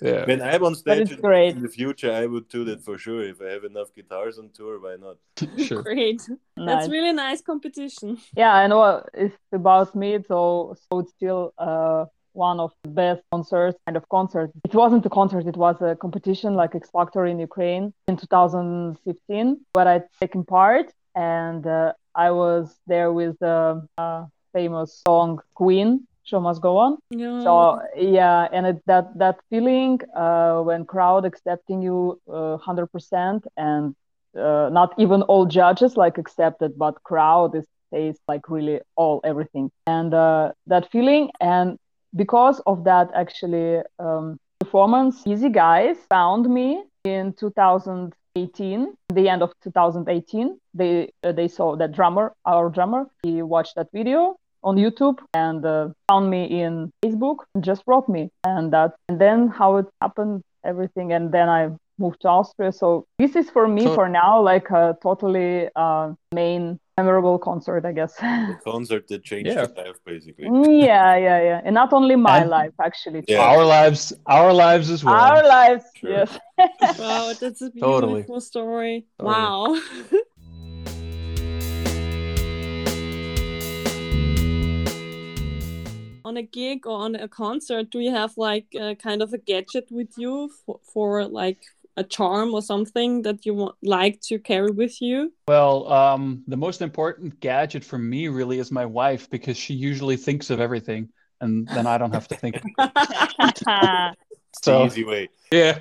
Yeah. 0.00 0.24
when 0.26 0.40
I'm 0.42 0.62
on 0.64 0.74
stage 0.74 1.10
in- 1.12 1.20
great. 1.20 1.56
in 1.56 1.62
the 1.62 1.68
future, 1.80 2.12
I 2.12 2.26
would 2.26 2.48
do 2.48 2.62
that 2.68 2.80
for 2.86 2.96
sure. 2.98 3.22
If 3.32 3.40
I 3.46 3.48
have 3.56 3.64
enough 3.64 3.90
guitars 3.98 4.38
on 4.38 4.50
tour, 4.58 4.74
why 4.84 4.94
not? 5.06 5.16
Sure. 5.68 5.82
Great. 5.82 6.20
That's 6.68 6.88
really 6.96 7.12
nice 7.12 7.40
competition. 7.42 8.18
Yeah, 8.36 8.52
I 8.62 8.64
know 8.68 8.82
it's 9.14 9.36
about 9.60 9.94
me, 10.02 10.10
so 10.30 10.38
so 10.84 10.90
it's 11.00 11.12
still 11.18 11.42
uh 11.58 12.04
one 12.34 12.60
of 12.60 12.72
the 12.82 12.90
best 12.90 13.22
concerts, 13.32 13.78
kind 13.86 13.96
of 13.96 14.08
concert. 14.08 14.50
It 14.64 14.74
wasn't 14.74 15.06
a 15.06 15.10
concert; 15.10 15.46
it 15.46 15.56
was 15.56 15.76
a 15.80 15.96
competition 15.96 16.54
like 16.54 16.74
X 16.74 16.90
Factor 16.90 17.26
in 17.26 17.38
Ukraine 17.38 17.92
in 18.08 18.16
2015, 18.16 19.60
where 19.72 19.88
I'd 19.88 20.04
taken 20.20 20.44
part, 20.44 20.92
and 21.14 21.66
uh, 21.66 21.92
I 22.14 22.30
was 22.30 22.76
there 22.86 23.12
with 23.12 23.38
the 23.38 23.86
uh, 23.98 24.26
famous 24.52 25.02
song 25.06 25.40
Queen. 25.54 26.06
Show 26.24 26.40
must 26.40 26.62
go 26.62 26.78
on. 26.78 26.96
Yeah. 27.10 27.42
So 27.42 27.80
yeah, 27.96 28.48
and 28.50 28.66
it, 28.66 28.82
that 28.86 29.18
that 29.18 29.36
feeling 29.50 30.00
uh, 30.16 30.60
when 30.62 30.86
crowd 30.86 31.24
accepting 31.26 31.82
you 31.82 32.18
uh, 32.32 32.56
hundred 32.56 32.86
percent, 32.86 33.46
and 33.58 33.94
uh, 34.34 34.70
not 34.72 34.94
even 34.98 35.20
all 35.22 35.44
judges 35.44 35.96
like 35.96 36.16
accepted, 36.16 36.78
but 36.78 37.02
crowd 37.02 37.54
is 37.54 37.66
says 37.92 38.18
like 38.26 38.48
really 38.48 38.80
all 38.96 39.20
everything, 39.22 39.70
and 39.86 40.14
uh, 40.14 40.52
that 40.66 40.90
feeling, 40.90 41.30
and 41.40 41.78
because 42.14 42.60
of 42.66 42.84
that 42.84 43.10
actually 43.14 43.80
um, 43.98 44.38
performance, 44.60 45.24
Eazy 45.24 45.52
Guys 45.52 45.96
found 46.08 46.48
me 46.48 46.84
in 47.04 47.32
2018, 47.34 48.94
the 49.12 49.28
end 49.28 49.42
of 49.42 49.52
2018. 49.62 50.58
They 50.74 51.12
uh, 51.22 51.32
they 51.32 51.48
saw 51.48 51.76
that 51.76 51.92
drummer, 51.92 52.32
our 52.44 52.70
drummer, 52.70 53.06
he 53.22 53.42
watched 53.42 53.74
that 53.76 53.88
video 53.92 54.36
on 54.64 54.76
YouTube 54.76 55.18
and 55.34 55.64
uh, 55.64 55.90
found 56.08 56.30
me 56.30 56.62
in 56.62 56.90
Facebook 57.04 57.36
just 57.60 57.84
brought 57.84 58.08
me. 58.08 58.30
And 58.44 58.72
that, 58.72 58.94
and 59.08 59.20
then 59.20 59.48
how 59.48 59.76
it 59.76 59.86
happened, 60.00 60.42
everything. 60.64 61.12
And 61.12 61.30
then 61.30 61.48
I 61.48 61.68
moved 61.98 62.20
to 62.22 62.28
Austria. 62.28 62.72
So 62.72 63.06
this 63.18 63.36
is 63.36 63.50
for 63.50 63.66
me 63.68 63.82
So- 63.84 63.94
for 63.94 64.08
now 64.08 64.40
like 64.40 64.70
a 64.70 64.96
totally 65.02 65.68
uh, 65.76 66.12
main 66.34 66.78
memorable 66.96 67.38
concert, 67.38 67.84
I 67.84 67.92
guess. 67.92 68.14
The 68.16 68.56
concert 68.64 69.08
that 69.08 69.24
changed 69.24 69.48
Yeah. 69.48 69.66
your 69.66 69.84
life, 69.86 69.96
basically. 70.04 70.44
yeah, 70.78 71.16
yeah, 71.16 71.40
yeah. 71.42 71.60
And 71.64 71.74
not 71.74 71.92
only 71.92 72.14
my 72.16 72.38
And- 72.42 72.50
life, 72.50 72.72
actually. 72.80 73.24
Yeah. 73.26 73.40
Our 73.40 73.64
lives, 73.64 74.12
our 74.26 74.52
lives 74.52 74.90
as 74.90 75.02
well. 75.04 75.14
Our 75.14 75.42
lives, 75.46 75.84
Sure. 75.96 76.10
yes. 76.10 76.38
Wow, 76.98 77.32
that's 77.40 77.60
a 77.62 77.70
beautiful 77.70 78.00
Totally. 78.00 78.40
story. 78.40 79.06
Totally. 79.18 79.34
Wow. 79.34 79.76
on 86.24 86.36
a 86.38 86.42
gig 86.42 86.86
or 86.86 86.98
on 87.00 87.14
a 87.14 87.28
concert, 87.28 87.90
do 87.90 87.98
you 88.00 88.10
have 88.10 88.32
like 88.38 88.66
a 88.74 88.94
kind 88.94 89.20
of 89.22 89.32
a 89.34 89.38
gadget 89.38 89.88
with 89.90 90.16
you 90.16 90.50
for, 90.64 90.80
for 90.92 91.26
like 91.26 91.60
a 91.96 92.04
charm 92.04 92.52
or 92.54 92.62
something 92.62 93.22
that 93.22 93.46
you 93.46 93.54
want 93.54 93.76
like 93.82 94.20
to 94.22 94.38
carry 94.38 94.70
with 94.70 95.00
you? 95.00 95.32
Well, 95.48 95.90
um, 95.92 96.42
the 96.48 96.56
most 96.56 96.82
important 96.82 97.38
gadget 97.40 97.84
for 97.84 97.98
me 97.98 98.28
really 98.28 98.58
is 98.58 98.70
my 98.72 98.84
wife 98.86 99.30
because 99.30 99.56
she 99.56 99.74
usually 99.74 100.16
thinks 100.16 100.50
of 100.50 100.60
everything, 100.60 101.08
and 101.40 101.68
then 101.68 101.86
I 101.86 101.98
don't 101.98 102.12
have 102.14 102.28
to 102.28 102.36
think. 102.36 102.56
It's 104.56 104.60
the 104.66 104.70
So- 104.72 104.86
easy 104.86 105.04
way. 105.04 105.28
yeah. 105.50 105.80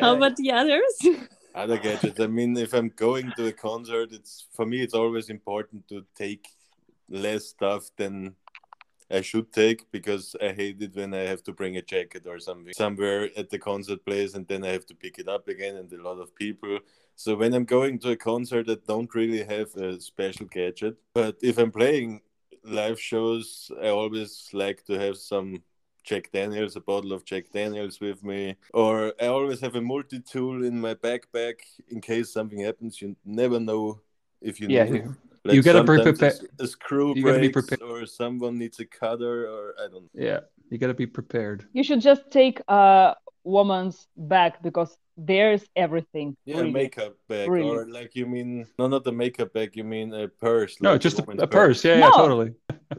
How 0.00 0.16
about 0.16 0.36
the 0.36 0.50
others? 0.52 0.94
Other 1.54 1.78
gadgets. 1.78 2.20
I 2.20 2.26
mean, 2.26 2.56
if 2.56 2.72
I'm 2.72 2.88
going 2.96 3.32
to 3.36 3.46
a 3.46 3.52
concert, 3.52 4.12
it's 4.12 4.46
for 4.52 4.64
me. 4.64 4.80
It's 4.82 4.94
always 4.94 5.28
important 5.28 5.88
to 5.88 6.04
take 6.16 6.48
less 7.10 7.46
stuff 7.46 7.90
than 7.96 8.34
I 9.10 9.22
should 9.22 9.52
take 9.52 9.90
because 9.90 10.36
I 10.40 10.52
hate 10.52 10.82
it 10.82 10.94
when 10.94 11.14
I 11.14 11.20
have 11.20 11.42
to 11.44 11.52
bring 11.52 11.76
a 11.76 11.82
jacket 11.82 12.26
or 12.26 12.38
something 12.38 12.72
somewhere 12.74 13.30
at 13.36 13.50
the 13.50 13.58
concert 13.58 14.04
place 14.04 14.34
and 14.34 14.46
then 14.46 14.64
I 14.64 14.68
have 14.68 14.86
to 14.86 14.94
pick 14.94 15.18
it 15.18 15.28
up 15.28 15.48
again 15.48 15.76
and 15.76 15.92
a 15.92 16.02
lot 16.02 16.18
of 16.20 16.34
people. 16.34 16.78
So 17.16 17.34
when 17.34 17.54
I'm 17.54 17.64
going 17.64 17.98
to 18.00 18.10
a 18.10 18.16
concert, 18.16 18.68
I 18.68 18.76
don't 18.86 19.12
really 19.14 19.42
have 19.44 19.74
a 19.76 20.00
special 20.00 20.46
gadget. 20.46 20.96
But 21.14 21.36
if 21.42 21.58
I'm 21.58 21.72
playing 21.72 22.20
live 22.64 23.00
shows, 23.00 23.70
I 23.82 23.88
always 23.88 24.48
like 24.52 24.84
to 24.86 24.98
have 24.98 25.16
some 25.16 25.62
Jack 26.04 26.30
Daniels, 26.32 26.76
a 26.76 26.80
bottle 26.80 27.12
of 27.12 27.24
Jack 27.24 27.50
Daniels 27.52 28.00
with 28.00 28.22
me, 28.24 28.56
or 28.72 29.12
I 29.20 29.26
always 29.26 29.60
have 29.60 29.74
a 29.74 29.80
multi 29.80 30.20
tool 30.20 30.64
in 30.64 30.80
my 30.80 30.94
backpack 30.94 31.56
in 31.88 32.00
case 32.00 32.32
something 32.32 32.60
happens. 32.60 33.02
You 33.02 33.16
never 33.24 33.60
know 33.60 34.00
if 34.40 34.60
you 34.60 34.68
Yeah, 34.68 34.84
need 34.84 34.90
it. 34.90 35.04
You- 35.54 35.60
Like 35.62 35.66
you 35.66 35.72
gotta 35.72 35.84
be 35.84 36.02
prepared. 36.12 36.50
A, 36.60 36.64
a 36.64 36.66
screw 36.66 37.14
You 37.16 37.22
gotta 37.24 37.40
be 37.40 37.48
prepared. 37.50 37.82
or 37.82 38.06
someone 38.06 38.58
needs 38.58 38.78
a 38.80 38.86
cutter, 38.86 39.46
or 39.48 39.74
I 39.78 39.88
don't. 39.88 40.02
know. 40.04 40.08
yeah. 40.14 40.40
You 40.70 40.76
got 40.76 40.88
to 40.88 40.94
be 40.94 41.06
prepared. 41.06 41.66
you 41.72 41.82
should 41.82 42.02
just 42.02 42.30
take 42.30 42.60
a 42.68 43.14
woman's 43.42 44.06
bag 44.18 44.52
because 44.62 44.98
there's 45.16 45.64
everything. 45.74 46.36
Yeah, 46.44 46.58
really. 46.58 46.70
makeup 46.72 47.14
bag, 47.28 47.48
Really. 47.48 47.70
or 47.70 47.88
like 47.88 48.14
you 48.14 48.26
mean 48.26 48.66
no, 48.78 48.86
not 48.86 49.02
the 49.04 49.12
makeup 49.12 49.54
bag. 49.54 49.74
You 49.76 49.84
mean 49.84 50.12
a 50.12 50.28
purse? 50.28 50.76
No, 50.82 50.98
just 50.98 51.18
a, 51.20 51.22
a 51.42 51.46
purse. 51.46 51.82
Yeah, 51.84 51.94
yeah, 51.94 52.08
No. 52.08 52.10
totally. 52.12 52.52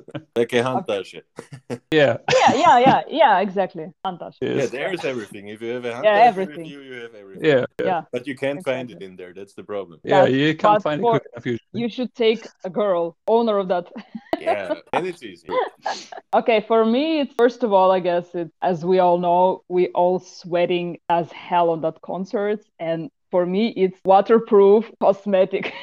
like 0.36 0.54
a 0.54 0.62
handtasche. 0.64 1.22
Yeah. 1.92 2.18
Yeah, 2.32 2.54
yeah, 2.56 2.80
yeah, 2.80 3.02
yeah, 3.08 3.40
exactly. 3.40 3.88
Fantastic. 4.04 4.48
Yeah, 4.58 4.66
there's 4.68 5.04
everything. 5.06 5.48
If 5.50 5.62
you 5.62 5.70
have 5.72 5.86
a 5.86 5.92
handtasche 5.92 6.04
Yeah, 6.04 6.30
everything. 6.32 6.58
with 6.64 6.68
you, 6.68 6.82
you 6.82 6.94
have 7.02 7.16
everything. 7.16 7.46
Yeah. 7.46 7.66
Yeah. 7.80 7.86
Yeah. 7.86 8.02
But 8.12 8.28
you 8.28 8.36
can't 8.36 8.64
find 8.64 8.92
it 8.92 9.02
in 9.02 9.16
there. 9.16 9.34
That's 9.34 9.54
the 9.54 9.64
problem. 9.64 10.00
Yeah, 10.04 10.22
But- 10.24 10.34
you 10.34 10.56
can't 10.56 10.76
but 10.76 10.84
find 10.84 11.02
it 11.04 11.24
quick. 11.42 11.60
You 11.74 11.90
should 11.90 12.14
take 12.16 12.48
a 12.64 12.70
girl, 12.70 13.18
owner 13.28 13.58
of 13.58 13.68
that. 13.70 13.88
Yeah, 14.40 14.76
and 14.94 15.06
it's 15.06 15.22
easy. 15.22 15.50
Okay, 16.34 16.64
for 16.66 16.86
me, 16.86 17.20
it's 17.20 17.34
first 17.38 17.62
of 17.64 17.74
all, 17.74 17.92
I 17.92 18.00
guess 18.00 18.34
it's 18.34 18.56
as 18.62 18.86
we 18.86 19.00
all 19.00 19.18
know, 19.18 19.64
we 19.68 19.90
all 19.90 20.20
sweating 20.20 21.00
as 21.10 21.30
hell 21.32 21.72
on 21.72 21.82
that 21.82 22.02
concert, 22.02 22.62
and 22.80 23.12
for 23.32 23.46
me, 23.46 23.68
it's 23.76 24.00
waterproof 24.06 24.90
cosmetic. 25.02 25.74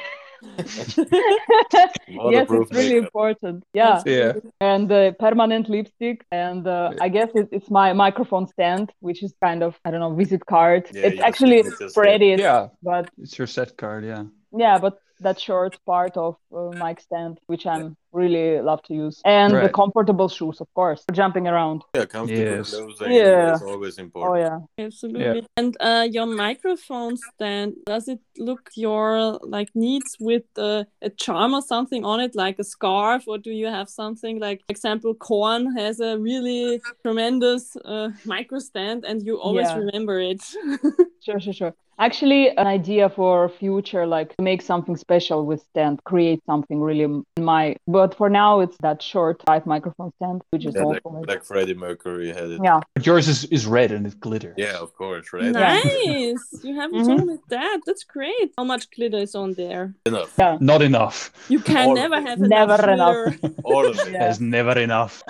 Yes, 2.07 2.47
it's 2.49 2.71
really 2.71 2.89
makeup. 2.89 3.03
important. 3.05 3.63
Yeah, 3.73 4.01
Yeah. 4.05 4.33
and 4.61 4.91
uh, 4.91 5.11
permanent 5.19 5.69
lipstick, 5.69 6.25
and 6.31 6.67
uh, 6.67 6.91
I 7.01 7.09
guess 7.09 7.29
it, 7.35 7.49
it's 7.51 7.69
my 7.69 7.93
microphone 7.93 8.47
stand, 8.47 8.91
which 8.99 9.23
is 9.23 9.33
kind 9.41 9.63
of 9.63 9.79
I 9.85 9.91
don't 9.91 9.99
know 9.99 10.13
visit 10.13 10.45
card. 10.45 10.89
Yeah, 10.93 11.07
it's 11.07 11.15
your 11.17 11.25
actually 11.25 11.57
signature 11.63 11.89
stand. 11.89 11.93
pretty, 11.93 12.41
Yeah. 12.41 12.67
but 12.83 13.09
It's 13.21 13.37
your 13.37 13.47
set 13.47 13.77
card. 13.77 14.03
Yeah. 14.05 14.23
yeah, 14.55 14.77
but 14.79 14.97
that 15.19 15.39
short 15.39 15.77
part 15.85 16.15
of 16.17 16.35
uh, 16.55 16.69
mic 16.83 16.99
stand, 16.99 17.39
which 17.47 17.65
I'm 17.65 17.97
really 18.17 18.61
love 18.69 18.81
to 18.87 18.93
use. 19.05 19.21
And 19.25 19.53
the 19.65 19.69
comfortable 19.81 20.29
shoes, 20.37 20.57
of 20.61 20.67
course, 20.73 20.99
for 21.05 21.13
jumping 21.21 21.45
around. 21.47 21.83
Yeah, 21.95 22.05
comfortable 22.05 22.57
Yes. 22.57 22.69
clothing 22.71 23.13
Yeah. 23.13 23.53
is 23.55 23.61
always 23.61 23.95
important. 24.05 24.29
Oh 24.31 24.37
yeah. 24.45 24.85
Absolutely. 24.85 25.41
Yeah. 25.41 25.57
And 25.59 25.71
uh, 25.79 26.05
your 26.17 26.25
microphone 26.25 27.13
stand, 27.17 27.69
does 27.85 28.07
it 28.07 28.19
look 28.49 28.63
your 28.75 29.39
like 29.55 29.69
needs 29.75 30.17
with 30.19 30.43
uh, 30.57 30.83
a 31.01 31.09
charm 31.23 31.53
or 31.53 31.61
something 31.61 32.03
on 32.11 32.19
it, 32.19 32.35
like 32.35 32.57
a 32.59 32.63
scarf, 32.63 33.21
or 33.27 33.37
do 33.37 33.51
you 33.51 33.67
have 33.77 33.87
something 33.89 34.39
like, 34.47 34.59
example, 34.69 35.13
Korn 35.13 35.63
has 35.77 35.99
a 35.99 36.17
really 36.29 36.81
tremendous 37.03 37.75
uh, 37.85 38.09
micro 38.25 38.59
stand, 38.59 39.05
and 39.05 39.17
you 39.25 39.39
always 39.39 39.67
Yeah. 39.67 39.77
remember 39.83 40.19
it. 40.19 40.41
Sure, 41.25 41.39
sure, 41.41 41.53
sure. 41.53 41.73
Actually, 42.07 42.49
an 42.57 42.67
idea 42.67 43.09
for 43.09 43.49
future, 43.49 44.05
like 44.05 44.35
to 44.37 44.43
make 44.43 44.61
something 44.61 44.95
special 44.95 45.47
with 45.47 45.61
stand, 45.71 45.99
create 46.03 46.39
something 46.45 46.79
really 46.79 47.05
m- 47.05 47.23
my. 47.39 47.75
But 47.87 48.13
for 48.15 48.29
now, 48.29 48.59
it's 48.59 48.77
that 48.81 49.01
short 49.01 49.41
five 49.47 49.65
microphone 49.65 50.11
stand, 50.17 50.43
which 50.51 50.63
is 50.65 50.75
Yeah, 50.75 50.83
all 50.83 50.91
like, 50.93 51.27
like 51.27 51.43
Freddie 51.43 51.73
Mercury 51.73 52.27
had 52.31 52.51
it. 52.51 52.61
Yeah, 52.63 52.81
But 52.93 53.05
yours 53.07 53.27
is, 53.27 53.45
is 53.45 53.65
red 53.65 53.91
and 53.91 54.05
it 54.05 54.19
glitters. 54.19 54.53
Yeah, 54.57 54.77
of 54.77 54.93
course, 54.93 55.33
right? 55.33 55.51
nice. 55.51 56.43
You 56.63 56.75
haven't 56.79 56.99
Mhm. 57.01 57.07
told 57.07 57.25
me 57.25 57.37
that. 57.49 57.79
That's 57.87 58.03
great. 58.03 58.51
How 58.57 58.63
much 58.63 58.91
glitter 58.91 59.17
is 59.17 59.33
on 59.33 59.53
there? 59.53 59.95
Enough. 60.05 60.35
yeah. 60.37 60.57
Not 60.61 60.83
enough. 60.83 61.31
You 61.49 61.59
can 61.59 61.87
All 61.89 61.95
never 61.95 62.21
have 62.21 62.37
Never 62.39 62.75
enough. 62.75 62.93
enough. 62.93 63.39
glitter. 63.41 63.55
All 63.63 63.85
of 63.87 63.97
it. 63.99 64.07
Yeah. 64.13 64.19
There's 64.19 64.39
never 64.39 64.77
enough. 64.77 65.23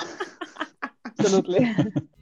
Absolutely. 1.19 1.63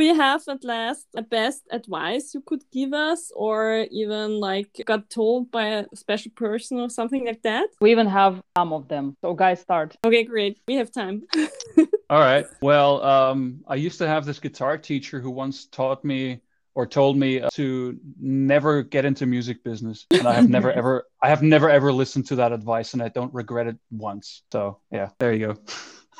Do 0.00 0.06
you 0.06 0.14
have 0.14 0.40
at 0.48 0.64
last 0.64 1.08
a 1.14 1.20
best 1.20 1.68
advice 1.70 2.32
you 2.32 2.40
could 2.40 2.64
give 2.72 2.94
us, 2.94 3.30
or 3.36 3.86
even 3.90 4.40
like 4.40 4.80
got 4.86 5.10
told 5.10 5.50
by 5.50 5.66
a 5.66 5.84
special 5.94 6.32
person 6.34 6.80
or 6.80 6.88
something 6.88 7.26
like 7.26 7.42
that? 7.42 7.68
we 7.82 7.90
even 7.90 8.06
have 8.06 8.40
some 8.56 8.72
of 8.72 8.88
them. 8.88 9.14
So, 9.20 9.34
guys, 9.34 9.60
start. 9.60 9.98
Okay, 10.02 10.24
great. 10.24 10.58
We 10.66 10.76
have 10.76 10.90
time. 10.90 11.24
All 12.08 12.18
right. 12.18 12.46
Well, 12.62 13.02
um, 13.04 13.60
I 13.68 13.74
used 13.74 13.98
to 13.98 14.08
have 14.08 14.24
this 14.24 14.40
guitar 14.40 14.78
teacher 14.78 15.20
who 15.20 15.30
once 15.30 15.66
taught 15.66 16.02
me 16.02 16.40
or 16.74 16.86
told 16.86 17.18
me 17.18 17.42
to 17.52 18.00
never 18.18 18.82
get 18.82 19.04
into 19.04 19.26
music 19.26 19.62
business, 19.62 20.06
and 20.12 20.26
I 20.26 20.32
have 20.32 20.48
never 20.48 20.72
ever, 20.80 21.04
I 21.22 21.28
have 21.28 21.42
never 21.42 21.68
ever 21.68 21.92
listened 21.92 22.26
to 22.28 22.36
that 22.36 22.52
advice, 22.52 22.94
and 22.94 23.02
I 23.02 23.10
don't 23.10 23.34
regret 23.34 23.66
it 23.66 23.76
once. 23.90 24.44
So 24.50 24.78
yeah, 24.90 25.10
there 25.18 25.34
you 25.34 25.58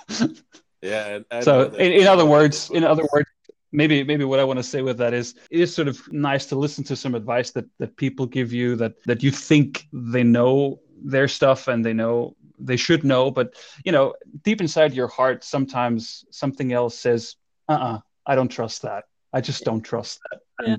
go. 0.08 0.26
Yeah. 0.82 1.16
and 1.16 1.24
I 1.30 1.40
so 1.42 1.74
in, 1.74 1.92
in 1.92 2.06
other 2.06 2.24
words, 2.24 2.70
in 2.70 2.84
other 2.84 3.06
words, 3.12 3.28
maybe 3.72 4.02
maybe 4.04 4.24
what 4.24 4.40
I 4.40 4.44
want 4.44 4.58
to 4.58 4.62
say 4.62 4.82
with 4.82 4.98
that 4.98 5.14
is 5.14 5.34
it 5.50 5.60
is 5.60 5.74
sort 5.74 5.88
of 5.88 6.00
nice 6.12 6.46
to 6.46 6.56
listen 6.56 6.84
to 6.84 6.96
some 6.96 7.14
advice 7.14 7.50
that 7.52 7.66
that 7.78 7.96
people 7.96 8.26
give 8.26 8.52
you 8.52 8.76
that 8.76 8.94
that 9.04 9.22
you 9.22 9.30
think 9.30 9.86
they 9.92 10.22
know 10.24 10.80
their 11.02 11.28
stuff 11.28 11.68
and 11.68 11.84
they 11.84 11.92
know 11.92 12.36
they 12.58 12.76
should 12.76 13.04
know, 13.04 13.30
but 13.30 13.54
you 13.84 13.92
know 13.92 14.14
deep 14.42 14.60
inside 14.60 14.92
your 14.92 15.08
heart 15.08 15.44
sometimes 15.44 16.24
something 16.30 16.72
else 16.72 16.98
says, 16.98 17.36
uh-uh, 17.68 17.98
I 18.26 18.34
don't 18.34 18.48
trust 18.50 18.82
that. 18.82 19.04
I 19.32 19.40
just 19.40 19.64
don't 19.64 19.82
trust 19.82 20.20
that. 20.30 20.40
Yeah. 20.66 20.76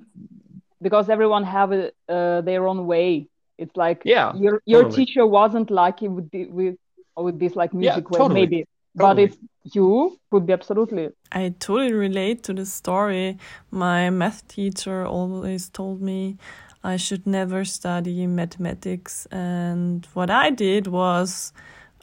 Because 0.82 1.10
everyone 1.10 1.44
have 1.44 1.72
a, 1.72 1.92
uh, 2.10 2.42
their 2.42 2.68
own 2.68 2.86
way. 2.86 3.28
It's 3.58 3.76
like 3.76 4.02
Yeah, 4.06 4.34
your 4.36 4.62
your 4.66 4.84
totally. 4.84 5.06
teacher 5.06 5.26
wasn't 5.26 5.70
lucky 5.70 6.08
with 6.08 6.30
the, 6.32 6.46
with 6.48 6.76
with 7.16 7.40
this 7.40 7.56
like 7.56 7.72
Yeah, 7.74 7.80
music 7.80 8.10
way, 8.12 8.18
totally. 8.20 8.42
maybe. 8.42 8.66
But 8.96 9.16
Totally. 9.16 9.32
If 9.66 9.76
you 9.76 10.18
would 10.32 10.46
be 10.46 10.54
absolutely 10.54 11.10
I 11.32 11.54
totally 11.60 11.94
relate 11.94 12.44
to 12.44 12.54
the 12.54 12.66
story. 12.66 13.38
My 13.72 14.10
math 14.10 14.48
teacher 14.48 15.06
always 15.06 15.70
told 15.70 16.02
me 16.02 16.38
I 16.84 16.98
should 16.98 17.26
never 17.28 17.64
study 17.66 18.28
mathematics. 18.28 19.28
And 19.32 20.06
what 20.14 20.30
I 20.30 20.50
did 20.50 20.88
was, 20.88 21.54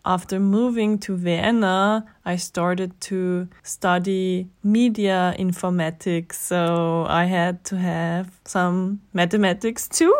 after 0.05 0.38
moving 0.41 0.99
to 1.00 1.17
Vienna, 1.17 2.07
I 2.25 2.37
started 2.37 2.99
to 3.03 3.49
study 3.62 4.49
media 4.62 5.35
informatics. 5.38 6.35
So 6.35 7.05
I 7.09 7.25
had 7.25 7.65
to 7.65 7.77
have 7.77 8.41
some 8.45 9.00
mathematics 9.12 9.88
too, 9.88 10.15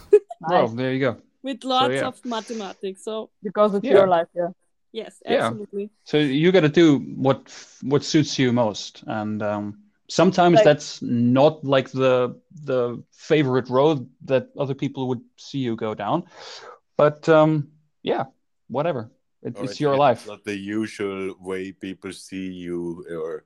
Well, 0.40 0.68
there 0.68 0.92
you 0.92 1.00
go. 1.00 1.16
with 1.42 1.64
lots 1.64 1.94
yeah. 1.94 2.06
of 2.06 2.24
mathematics. 2.24 3.04
So, 3.04 3.30
because 3.42 3.74
it's 3.74 3.84
Yeah. 3.84 3.92
your 3.94 4.06
life. 4.08 4.28
Yeah. 4.34 4.48
Yes, 5.00 5.12
Yeah. 5.24 5.46
absolutely. 5.46 5.86
So 6.04 6.16
you 6.18 6.48
got 6.52 6.64
to 6.70 6.74
do 6.82 6.86
what 7.26 7.40
what 7.90 8.02
suits 8.04 8.38
you 8.38 8.52
most, 8.52 9.02
and 9.06 9.42
um, 9.42 9.64
sometimes 10.08 10.56
Like- 10.56 10.64
that's 10.68 10.88
not 11.02 11.54
like 11.76 11.88
the 11.90 12.14
the 12.64 12.80
favorite 13.30 13.68
road 13.78 13.98
that 14.28 14.44
other 14.62 14.74
people 14.74 15.02
would 15.08 15.22
see 15.36 15.58
you 15.66 15.74
go 15.76 15.94
down. 15.94 16.18
But 16.96 17.28
um, 17.28 17.68
yeah, 18.02 18.24
whatever. 18.68 19.10
It, 19.46 19.58
or 19.58 19.64
it's 19.64 19.80
your 19.80 19.96
life. 20.08 20.20
Not 20.26 20.44
the 20.44 20.56
usual 20.56 21.34
way 21.50 21.72
people 21.72 22.12
see 22.12 22.46
you 22.64 23.04
or 23.20 23.44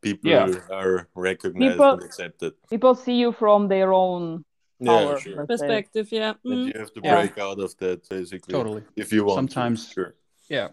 people 0.00 0.30
Yeah. 0.30 0.46
are 0.70 1.08
recognized 1.30 1.72
People- 1.74 1.92
and 1.94 2.02
accepted. 2.04 2.52
People 2.70 2.94
see 2.94 3.16
you 3.22 3.32
from 3.32 3.68
their 3.68 3.90
own 3.92 4.44
Yeah, 4.78 4.86
power. 4.92 5.18
sure. 5.18 5.36
let's 5.36 5.60
say. 5.60 5.66
Perspective, 5.66 6.06
yeah. 6.12 6.34
And 6.44 6.54
Mm. 6.54 6.66
you 6.72 6.78
have 6.78 6.92
to 6.96 7.00
Yeah. 7.02 7.14
break 7.16 7.36
out 7.46 7.58
of 7.58 7.70
that 7.82 8.08
basically. 8.08 8.52
Totally. 8.58 8.82
If 9.02 9.12
you 9.12 9.24
want 9.26 9.36
Sometimes- 9.38 9.88
to. 9.88 9.92
Sure. 9.94 10.12
Yeah. 10.56 10.68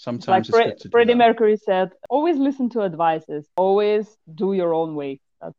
Like 0.00 0.04
Sometimes 0.04 0.48
it's 0.48 0.56
Fre- 0.56 0.62
good 0.64 0.78
to 0.78 0.88
do 0.88 0.90
Freddie. 0.92 1.14
Mercury 1.14 1.56
said, 1.58 1.90
always 2.08 2.38
listen 2.38 2.70
to 2.70 2.82
advices. 2.82 3.46
Always 3.56 4.16
do 4.34 4.54
your 4.54 4.72
own 4.72 4.94
way. 4.94 5.20
That's 5.42 5.54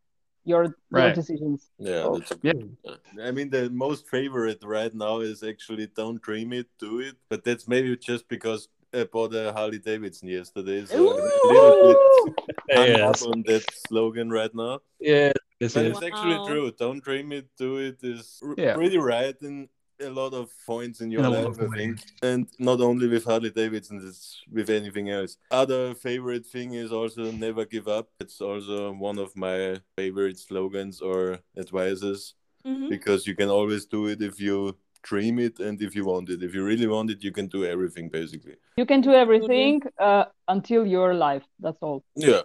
your, 0.45 0.63
your 0.63 0.73
Right. 0.89 1.13
decisions. 1.15 1.69
Yeah, 1.77 2.04
So- 2.04 2.17
that's 2.17 2.34
Yeah. 2.41 2.54
Yeah. 2.84 3.27
I 3.27 3.32
mean, 3.32 3.49
the 3.51 3.69
most 3.69 4.08
favorite 4.10 4.63
right 4.63 4.93
now 4.95 5.19
is 5.19 5.43
actually 5.43 5.88
"Don't 5.95 6.19
Dream 6.21 6.54
It, 6.54 6.67
Do 6.80 6.99
It," 7.01 7.15
but 7.30 7.43
that's 7.43 7.67
maybe 7.67 7.95
just 7.97 8.27
because 8.27 8.67
I 8.93 9.04
bought 9.04 9.34
a 9.36 9.54
Harley 9.54 9.77
Davidson 9.80 10.27
yesterday, 10.27 10.86
so 10.86 10.95
I'm 10.97 11.19
a 11.19 11.54
little 11.54 12.25
bit 12.25 12.36
Yes. 12.97 13.21
on 13.23 13.43
that 13.45 13.63
slogan 13.88 14.32
right 14.32 14.54
now. 14.56 14.80
Yeah. 14.99 15.34
This 15.60 15.75
But 15.75 15.86
is. 15.86 15.91
it's 15.97 16.04
actually 16.10 16.38
Wow. 16.39 16.47
true. 16.47 16.71
"Don't 16.71 17.04
Dream 17.04 17.32
It, 17.32 17.45
Do 17.58 17.77
It" 17.77 17.99
is 18.01 18.41
r- 18.43 18.56
Yeah. 18.58 18.73
pretty 18.73 18.97
right 18.97 19.38
in 19.43 19.69
a 20.02 20.10
lot 20.10 20.34
of 20.34 20.50
points 20.66 21.02
in 21.02 21.12
your 21.12 21.24
In 21.26 21.32
life, 21.32 21.58
I 21.60 21.68
think, 21.78 21.98
and 22.24 22.48
not 22.60 22.82
only 22.82 23.08
with 23.08 23.26
Harley 23.26 23.50
Davidson, 23.52 24.02
it's 24.04 24.42
with 24.52 24.70
anything 24.70 25.10
else. 25.10 25.38
Other 25.50 25.94
favorite 25.94 26.46
thing 26.46 26.74
is 26.74 26.92
also 26.92 27.32
"Never 27.32 27.66
Give 27.66 27.88
Up." 27.88 28.08
It's 28.20 28.42
also 28.42 28.92
one 28.94 29.18
of 29.20 29.36
my 29.36 29.80
favorite 29.96 30.38
slogans 30.40 31.02
or 31.02 31.40
advices 31.58 32.34
Mhm. 32.66 32.90
because 32.90 33.26
you 33.28 33.36
can 33.36 33.50
always 33.50 33.86
do 33.86 34.08
it 34.08 34.22
if 34.22 34.40
you 34.40 34.76
dream 35.04 35.40
it 35.40 35.60
and 35.60 35.82
if 35.82 35.96
you 35.96 36.06
want 36.06 36.30
it. 36.30 36.44
If 36.44 36.54
you 36.54 36.64
really 36.64 36.86
want 36.88 37.10
it, 37.10 37.24
you 37.24 37.32
can 37.32 37.48
do 37.48 37.66
everything 37.66 38.10
basically. 38.10 38.56
You 38.78 38.86
can 38.86 39.02
do 39.02 39.12
everything 39.14 39.82
uh, 40.00 40.26
until 40.48 40.86
you're 40.86 41.12
alive. 41.12 41.44
That's 41.60 41.82
all. 41.82 42.04
Yeah. 42.16 42.42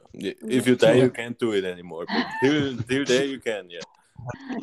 If 0.58 0.66
you 0.66 0.74
die, 0.76 0.94
you 1.04 1.10
can't 1.10 1.38
do 1.38 1.52
it 1.52 1.64
anymore. 1.64 2.06
But 2.14 2.24
till 2.40 2.76
till 2.90 3.04
there, 3.12 3.26
you 3.26 3.40
can. 3.40 3.68
Yeah. 3.68 3.84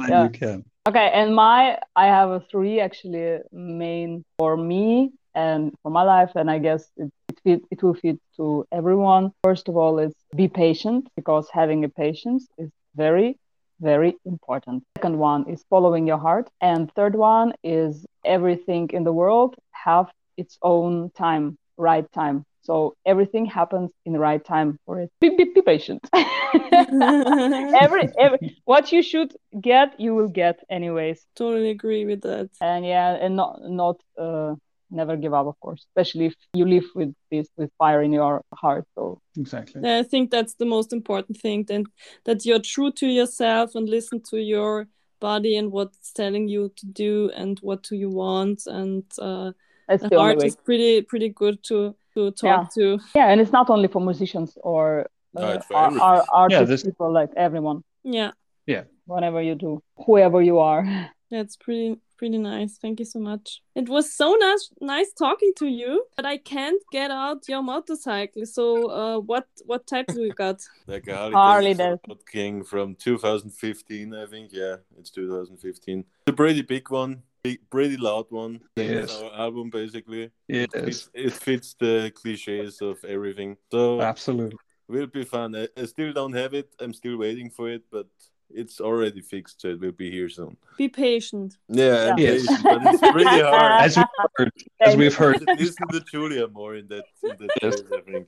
Yeah. 0.08 0.24
You 0.24 0.30
can. 0.30 0.66
Okay, 0.88 1.12
and 1.14 1.34
my 1.34 1.80
I 1.96 2.08
have 2.08 2.30
a 2.30 2.42
three 2.52 2.80
actually 2.82 3.40
main 3.52 4.26
for 4.38 4.58
me 4.58 5.12
and 5.34 5.74
for 5.82 5.90
my 5.90 6.04
life, 6.04 6.32
and 6.36 6.52
I 6.52 6.60
guess 6.60 6.90
it 6.98 7.12
it, 7.30 7.40
fit, 7.44 7.62
it 7.72 7.84
will 7.84 7.94
fit 7.94 8.20
to 8.38 8.66
everyone. 8.72 9.32
First 9.44 9.70
of 9.70 9.78
all, 9.78 10.00
is 10.00 10.14
be 10.36 10.48
patient 10.48 11.08
because 11.16 11.48
having 11.52 11.84
a 11.86 11.90
patience 11.90 12.48
is 12.58 12.70
very 12.96 13.38
very 13.80 14.16
important. 14.26 14.84
Second 14.98 15.18
one 15.18 15.50
is 15.50 15.64
following 15.70 16.08
your 16.08 16.18
heart, 16.18 16.50
and 16.62 16.92
third 16.94 17.16
one 17.16 17.54
is 17.64 18.06
everything 18.26 18.90
in 18.94 19.04
the 19.04 19.12
world 19.12 19.56
have 19.72 20.08
its 20.38 20.58
own 20.62 21.12
time, 21.12 21.58
right 21.78 22.10
time. 22.14 22.46
So 22.64 22.96
everything 23.06 23.46
happens 23.46 23.92
in 24.06 24.14
the 24.14 24.20
right 24.20 24.44
time 24.44 24.78
for 24.86 25.00
it. 25.00 25.12
Be, 25.20 25.30
be, 25.36 25.46
be 25.54 25.62
patient. 25.62 26.02
every, 26.14 28.08
every 28.18 28.58
what 28.66 28.92
you 28.92 29.02
should 29.04 29.34
get 29.60 30.00
you 30.00 30.16
will 30.16 30.28
get 30.28 30.60
anyways 30.70 31.26
Totally 31.36 31.70
agree 31.70 32.06
with 32.06 32.22
that. 32.22 32.50
and 32.62 32.86
yeah 32.86 33.12
and 33.14 33.36
not 33.36 33.62
not 33.64 33.98
uh 34.18 34.54
never 34.92 35.18
give 35.18 35.34
up 35.34 35.48
of 35.48 35.60
course 35.60 35.86
especially 35.90 36.28
if 36.28 36.36
you 36.54 36.66
live 36.66 36.86
with 36.94 37.14
this 37.32 37.48
with 37.58 37.72
fire 37.78 38.02
in 38.02 38.12
your 38.12 38.42
heart 38.54 38.86
so 38.96 39.20
Exactly. 39.38 39.82
Yeah, 39.84 40.00
I 40.00 40.04
think 40.04 40.30
that's 40.30 40.56
the 40.56 40.66
most 40.66 40.94
important 40.94 41.38
thing. 41.38 41.66
Then 41.68 41.86
that 42.26 42.46
you're 42.46 42.60
true 42.60 42.92
to 42.92 43.08
yourself 43.08 43.76
and 43.76 43.90
listen 43.90 44.22
to 44.30 44.38
your 44.38 44.88
body 45.20 45.58
and 45.58 45.72
what's 45.72 46.12
telling 46.12 46.48
you 46.48 46.72
to 46.76 46.86
do 46.86 47.32
and 47.36 47.58
what 47.60 47.84
do 47.84 47.96
you 47.96 48.10
want. 48.10 48.64
And 48.68 49.04
uh, 49.20 49.52
that's 49.88 50.04
the 50.04 50.10
the 50.10 50.20
heart 50.20 50.38
way 50.38 50.48
is 50.48 50.56
pretty 50.56 51.02
pretty 51.02 51.30
good 51.30 51.64
to 51.64 51.96
to 52.16 52.32
talk 52.32 52.74
to. 52.74 53.00
yeah 53.16 53.30
and 53.32 53.42
it's 53.42 53.52
not 53.52 53.70
only 53.70 53.88
for 53.88 54.02
musicians 54.02 54.58
or 54.64 55.06
No, 55.34 55.42
uh, 55.48 55.54
it's 55.56 55.66
for 55.66 55.76
ar- 55.76 55.88
everything. 55.88 56.52
Yeah, 56.52 56.64
this- 56.66 56.84
people 56.84 57.12
like 57.20 57.32
everyone 57.36 57.80
Yeah, 58.04 58.32
Yeah. 58.68 58.84
whatever 59.06 59.42
you 59.42 59.56
do 59.56 59.82
whoever 60.06 60.42
you 60.50 60.60
are 60.60 60.84
that's 61.34 61.56
pretty 61.58 62.00
pretty 62.20 62.38
nice. 62.38 62.78
Thank 62.84 63.00
you 63.02 63.06
so 63.16 63.20
much. 63.20 63.46
It 63.76 63.90
was 63.90 64.06
so 64.22 64.28
nice, 64.40 64.64
nice 64.80 65.12
talking 65.26 65.52
to 65.58 65.66
you, 65.68 65.92
but 66.16 66.26
I 66.26 66.38
can't 66.38 66.82
get 66.92 67.10
out 67.12 67.40
your 67.50 67.62
motorcycle. 67.64 68.46
So, 68.46 68.64
uh, 69.00 69.18
what 69.30 69.46
what 69.66 69.82
type 69.94 70.08
do 70.16 70.22
you 70.22 70.34
got? 70.44 70.58
Like 70.88 71.08
a 71.08 71.16
Harley, 71.16 71.34
Harley 71.34 71.74
Davidson 71.74 72.20
King 72.32 72.64
from 72.64 72.96
2015, 72.96 74.14
I 74.14 74.26
think. 74.28 74.54
Yeah, 74.54 74.76
it's 75.00 75.10
2015. 75.12 76.00
It's 76.00 76.08
a 76.28 76.34
pretty 76.34 76.62
big 76.62 76.90
one, 76.92 77.12
big, 77.14 77.24
pretty 77.70 77.98
loud 77.98 78.26
one. 78.30 78.62
Yes. 78.76 79.04
It's 79.12 79.22
our 79.22 79.34
album 79.34 79.70
basically. 79.70 80.32
Yes, 80.48 80.68
It, 80.74 81.10
it 81.14 81.34
fits 81.34 81.76
the 81.80 82.12
cliches 82.16 82.82
of 82.82 83.04
everything. 83.04 83.58
So 83.72 84.02
absolutely. 84.02 84.58
will 84.88 85.08
be 85.08 85.24
fun. 85.26 85.56
I, 85.56 85.68
I 85.78 85.86
still 85.86 86.14
don't 86.14 86.34
have 86.34 86.54
it. 86.54 86.74
I'm 86.80 86.94
still 86.94 87.18
waiting 87.18 87.50
for 87.50 87.70
it, 87.70 87.84
but 87.92 88.08
it's 88.50 88.80
already 88.80 89.22
fixed, 89.22 89.62
so 89.62 89.70
it 89.70 89.80
will 89.80 89.92
be 89.92 90.12
here 90.12 90.30
soon. 90.30 90.56
Be 90.78 90.88
patient. 90.88 91.58
Yeah, 91.68 92.12
I'm 92.12 92.18
Yes. 92.20 92.42
patient, 92.48 92.64
but 92.64 92.82
it's 92.86 93.02
pretty 93.12 93.40
hard. 93.52 93.82
As 93.82 93.98
we've 93.98 94.06
heard, 94.38 94.52
as 94.80 94.96
we've 94.96 95.16
heard, 95.16 95.42
listen 95.58 95.88
to 95.92 96.00
Julia 96.02 96.48
more 96.48 96.76
in 96.76 96.88
that, 96.90 97.06
in 97.24 97.36
that 97.40 97.50
Yes. 97.62 97.76
case, 97.82 97.84
I 97.92 98.02
think. 98.02 98.28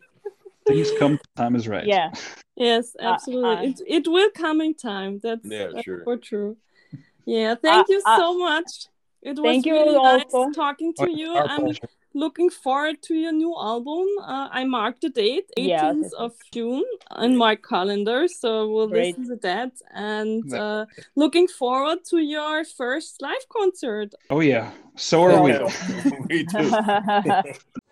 things 0.67 0.91
come. 0.99 1.19
Time 1.37 1.55
is 1.55 1.67
right. 1.67 1.85
Yeah. 1.85 2.11
Yes, 2.55 2.95
Uh, 2.99 3.13
absolutely. 3.13 3.67
uh, 3.67 3.69
it 3.69 3.81
it 3.87 4.07
will 4.07 4.31
come 4.31 4.61
in 4.61 4.73
time. 4.73 5.19
That's, 5.21 5.45
Yeah, 5.45 5.67
that's 5.73 5.83
sure. 5.83 6.03
for 6.03 6.17
true. 6.17 6.57
Yeah, 7.25 7.55
thank 7.55 7.89
Uh, 7.89 7.93
you 7.93 8.01
uh, 8.05 8.17
so 8.17 8.37
much. 8.37 8.87
It 9.25 9.39
was 9.39 9.43
thank 9.43 9.65
you 9.65 9.73
really 9.73 9.95
also. 9.95 10.45
nice 10.45 10.55
talking 10.55 10.93
to 10.99 11.09
you. 11.09 11.31
Our 11.31 11.47
I'm 11.49 11.61
pleasure. 11.61 11.89
looking 12.13 12.51
forward 12.51 13.01
to 13.07 13.15
your 13.15 13.31
new 13.31 13.55
album. 13.57 14.05
Uh, 14.21 14.49
I 14.51 14.65
marked 14.65 15.01
the 15.01 15.09
date, 15.09 15.49
18th 15.57 15.67
Yeah, 15.67 15.93
of 16.25 16.33
June, 16.53 16.85
on 17.09 17.35
my 17.35 17.55
calendar, 17.55 18.27
so 18.27 18.69
we'll 18.71 18.87
Great. 18.87 19.17
listen 19.17 19.35
to 19.35 19.37
that. 19.41 19.71
And 19.91 20.53
uh, 20.53 20.85
looking 21.15 21.47
forward 21.47 21.99
to 22.11 22.19
your 22.19 22.65
first 22.65 23.19
live 23.19 23.45
concert. 23.49 24.13
Oh 24.29 24.41
yeah, 24.41 24.69
so 24.95 25.23
are 25.23 25.41
we. 25.41 25.53
we 26.29 26.45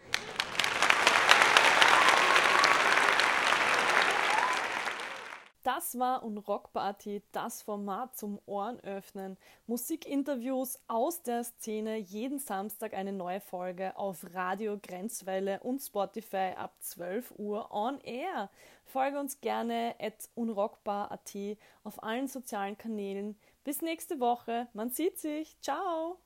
War 6.00 6.24
Unrockparty, 6.24 7.22
das 7.32 7.62
Format 7.62 8.18
zum 8.18 8.40
Ohrenöffnen. 8.46 9.38
Musikinterviews 9.68 10.80
aus 10.88 11.24
der 11.24 11.44
Szene, 11.44 11.98
jeden 11.98 12.40
Samstag 12.40 12.94
eine 12.94 13.12
neue 13.12 13.40
Folge 13.40 13.96
auf 13.98 14.26
Radio 14.34 14.78
Grenzwelle 14.82 15.60
und 15.62 15.82
Spotify 15.82 16.54
ab 16.56 16.76
12 16.80 17.34
Uhr 17.38 17.72
on 17.72 18.00
air. 18.02 18.50
Folge 18.86 19.20
uns 19.20 19.42
gerne 19.42 19.96
at 20.00 20.30
unrockbar.at 20.36 21.36
auf 21.84 22.04
allen 22.04 22.28
sozialen 22.28 22.78
Kanälen. 22.78 23.38
Bis 23.64 23.82
nächste 23.82 24.20
Woche, 24.20 24.68
man 24.74 24.90
sieht 24.90 25.18
sich, 25.20 25.60
ciao! 25.62 26.18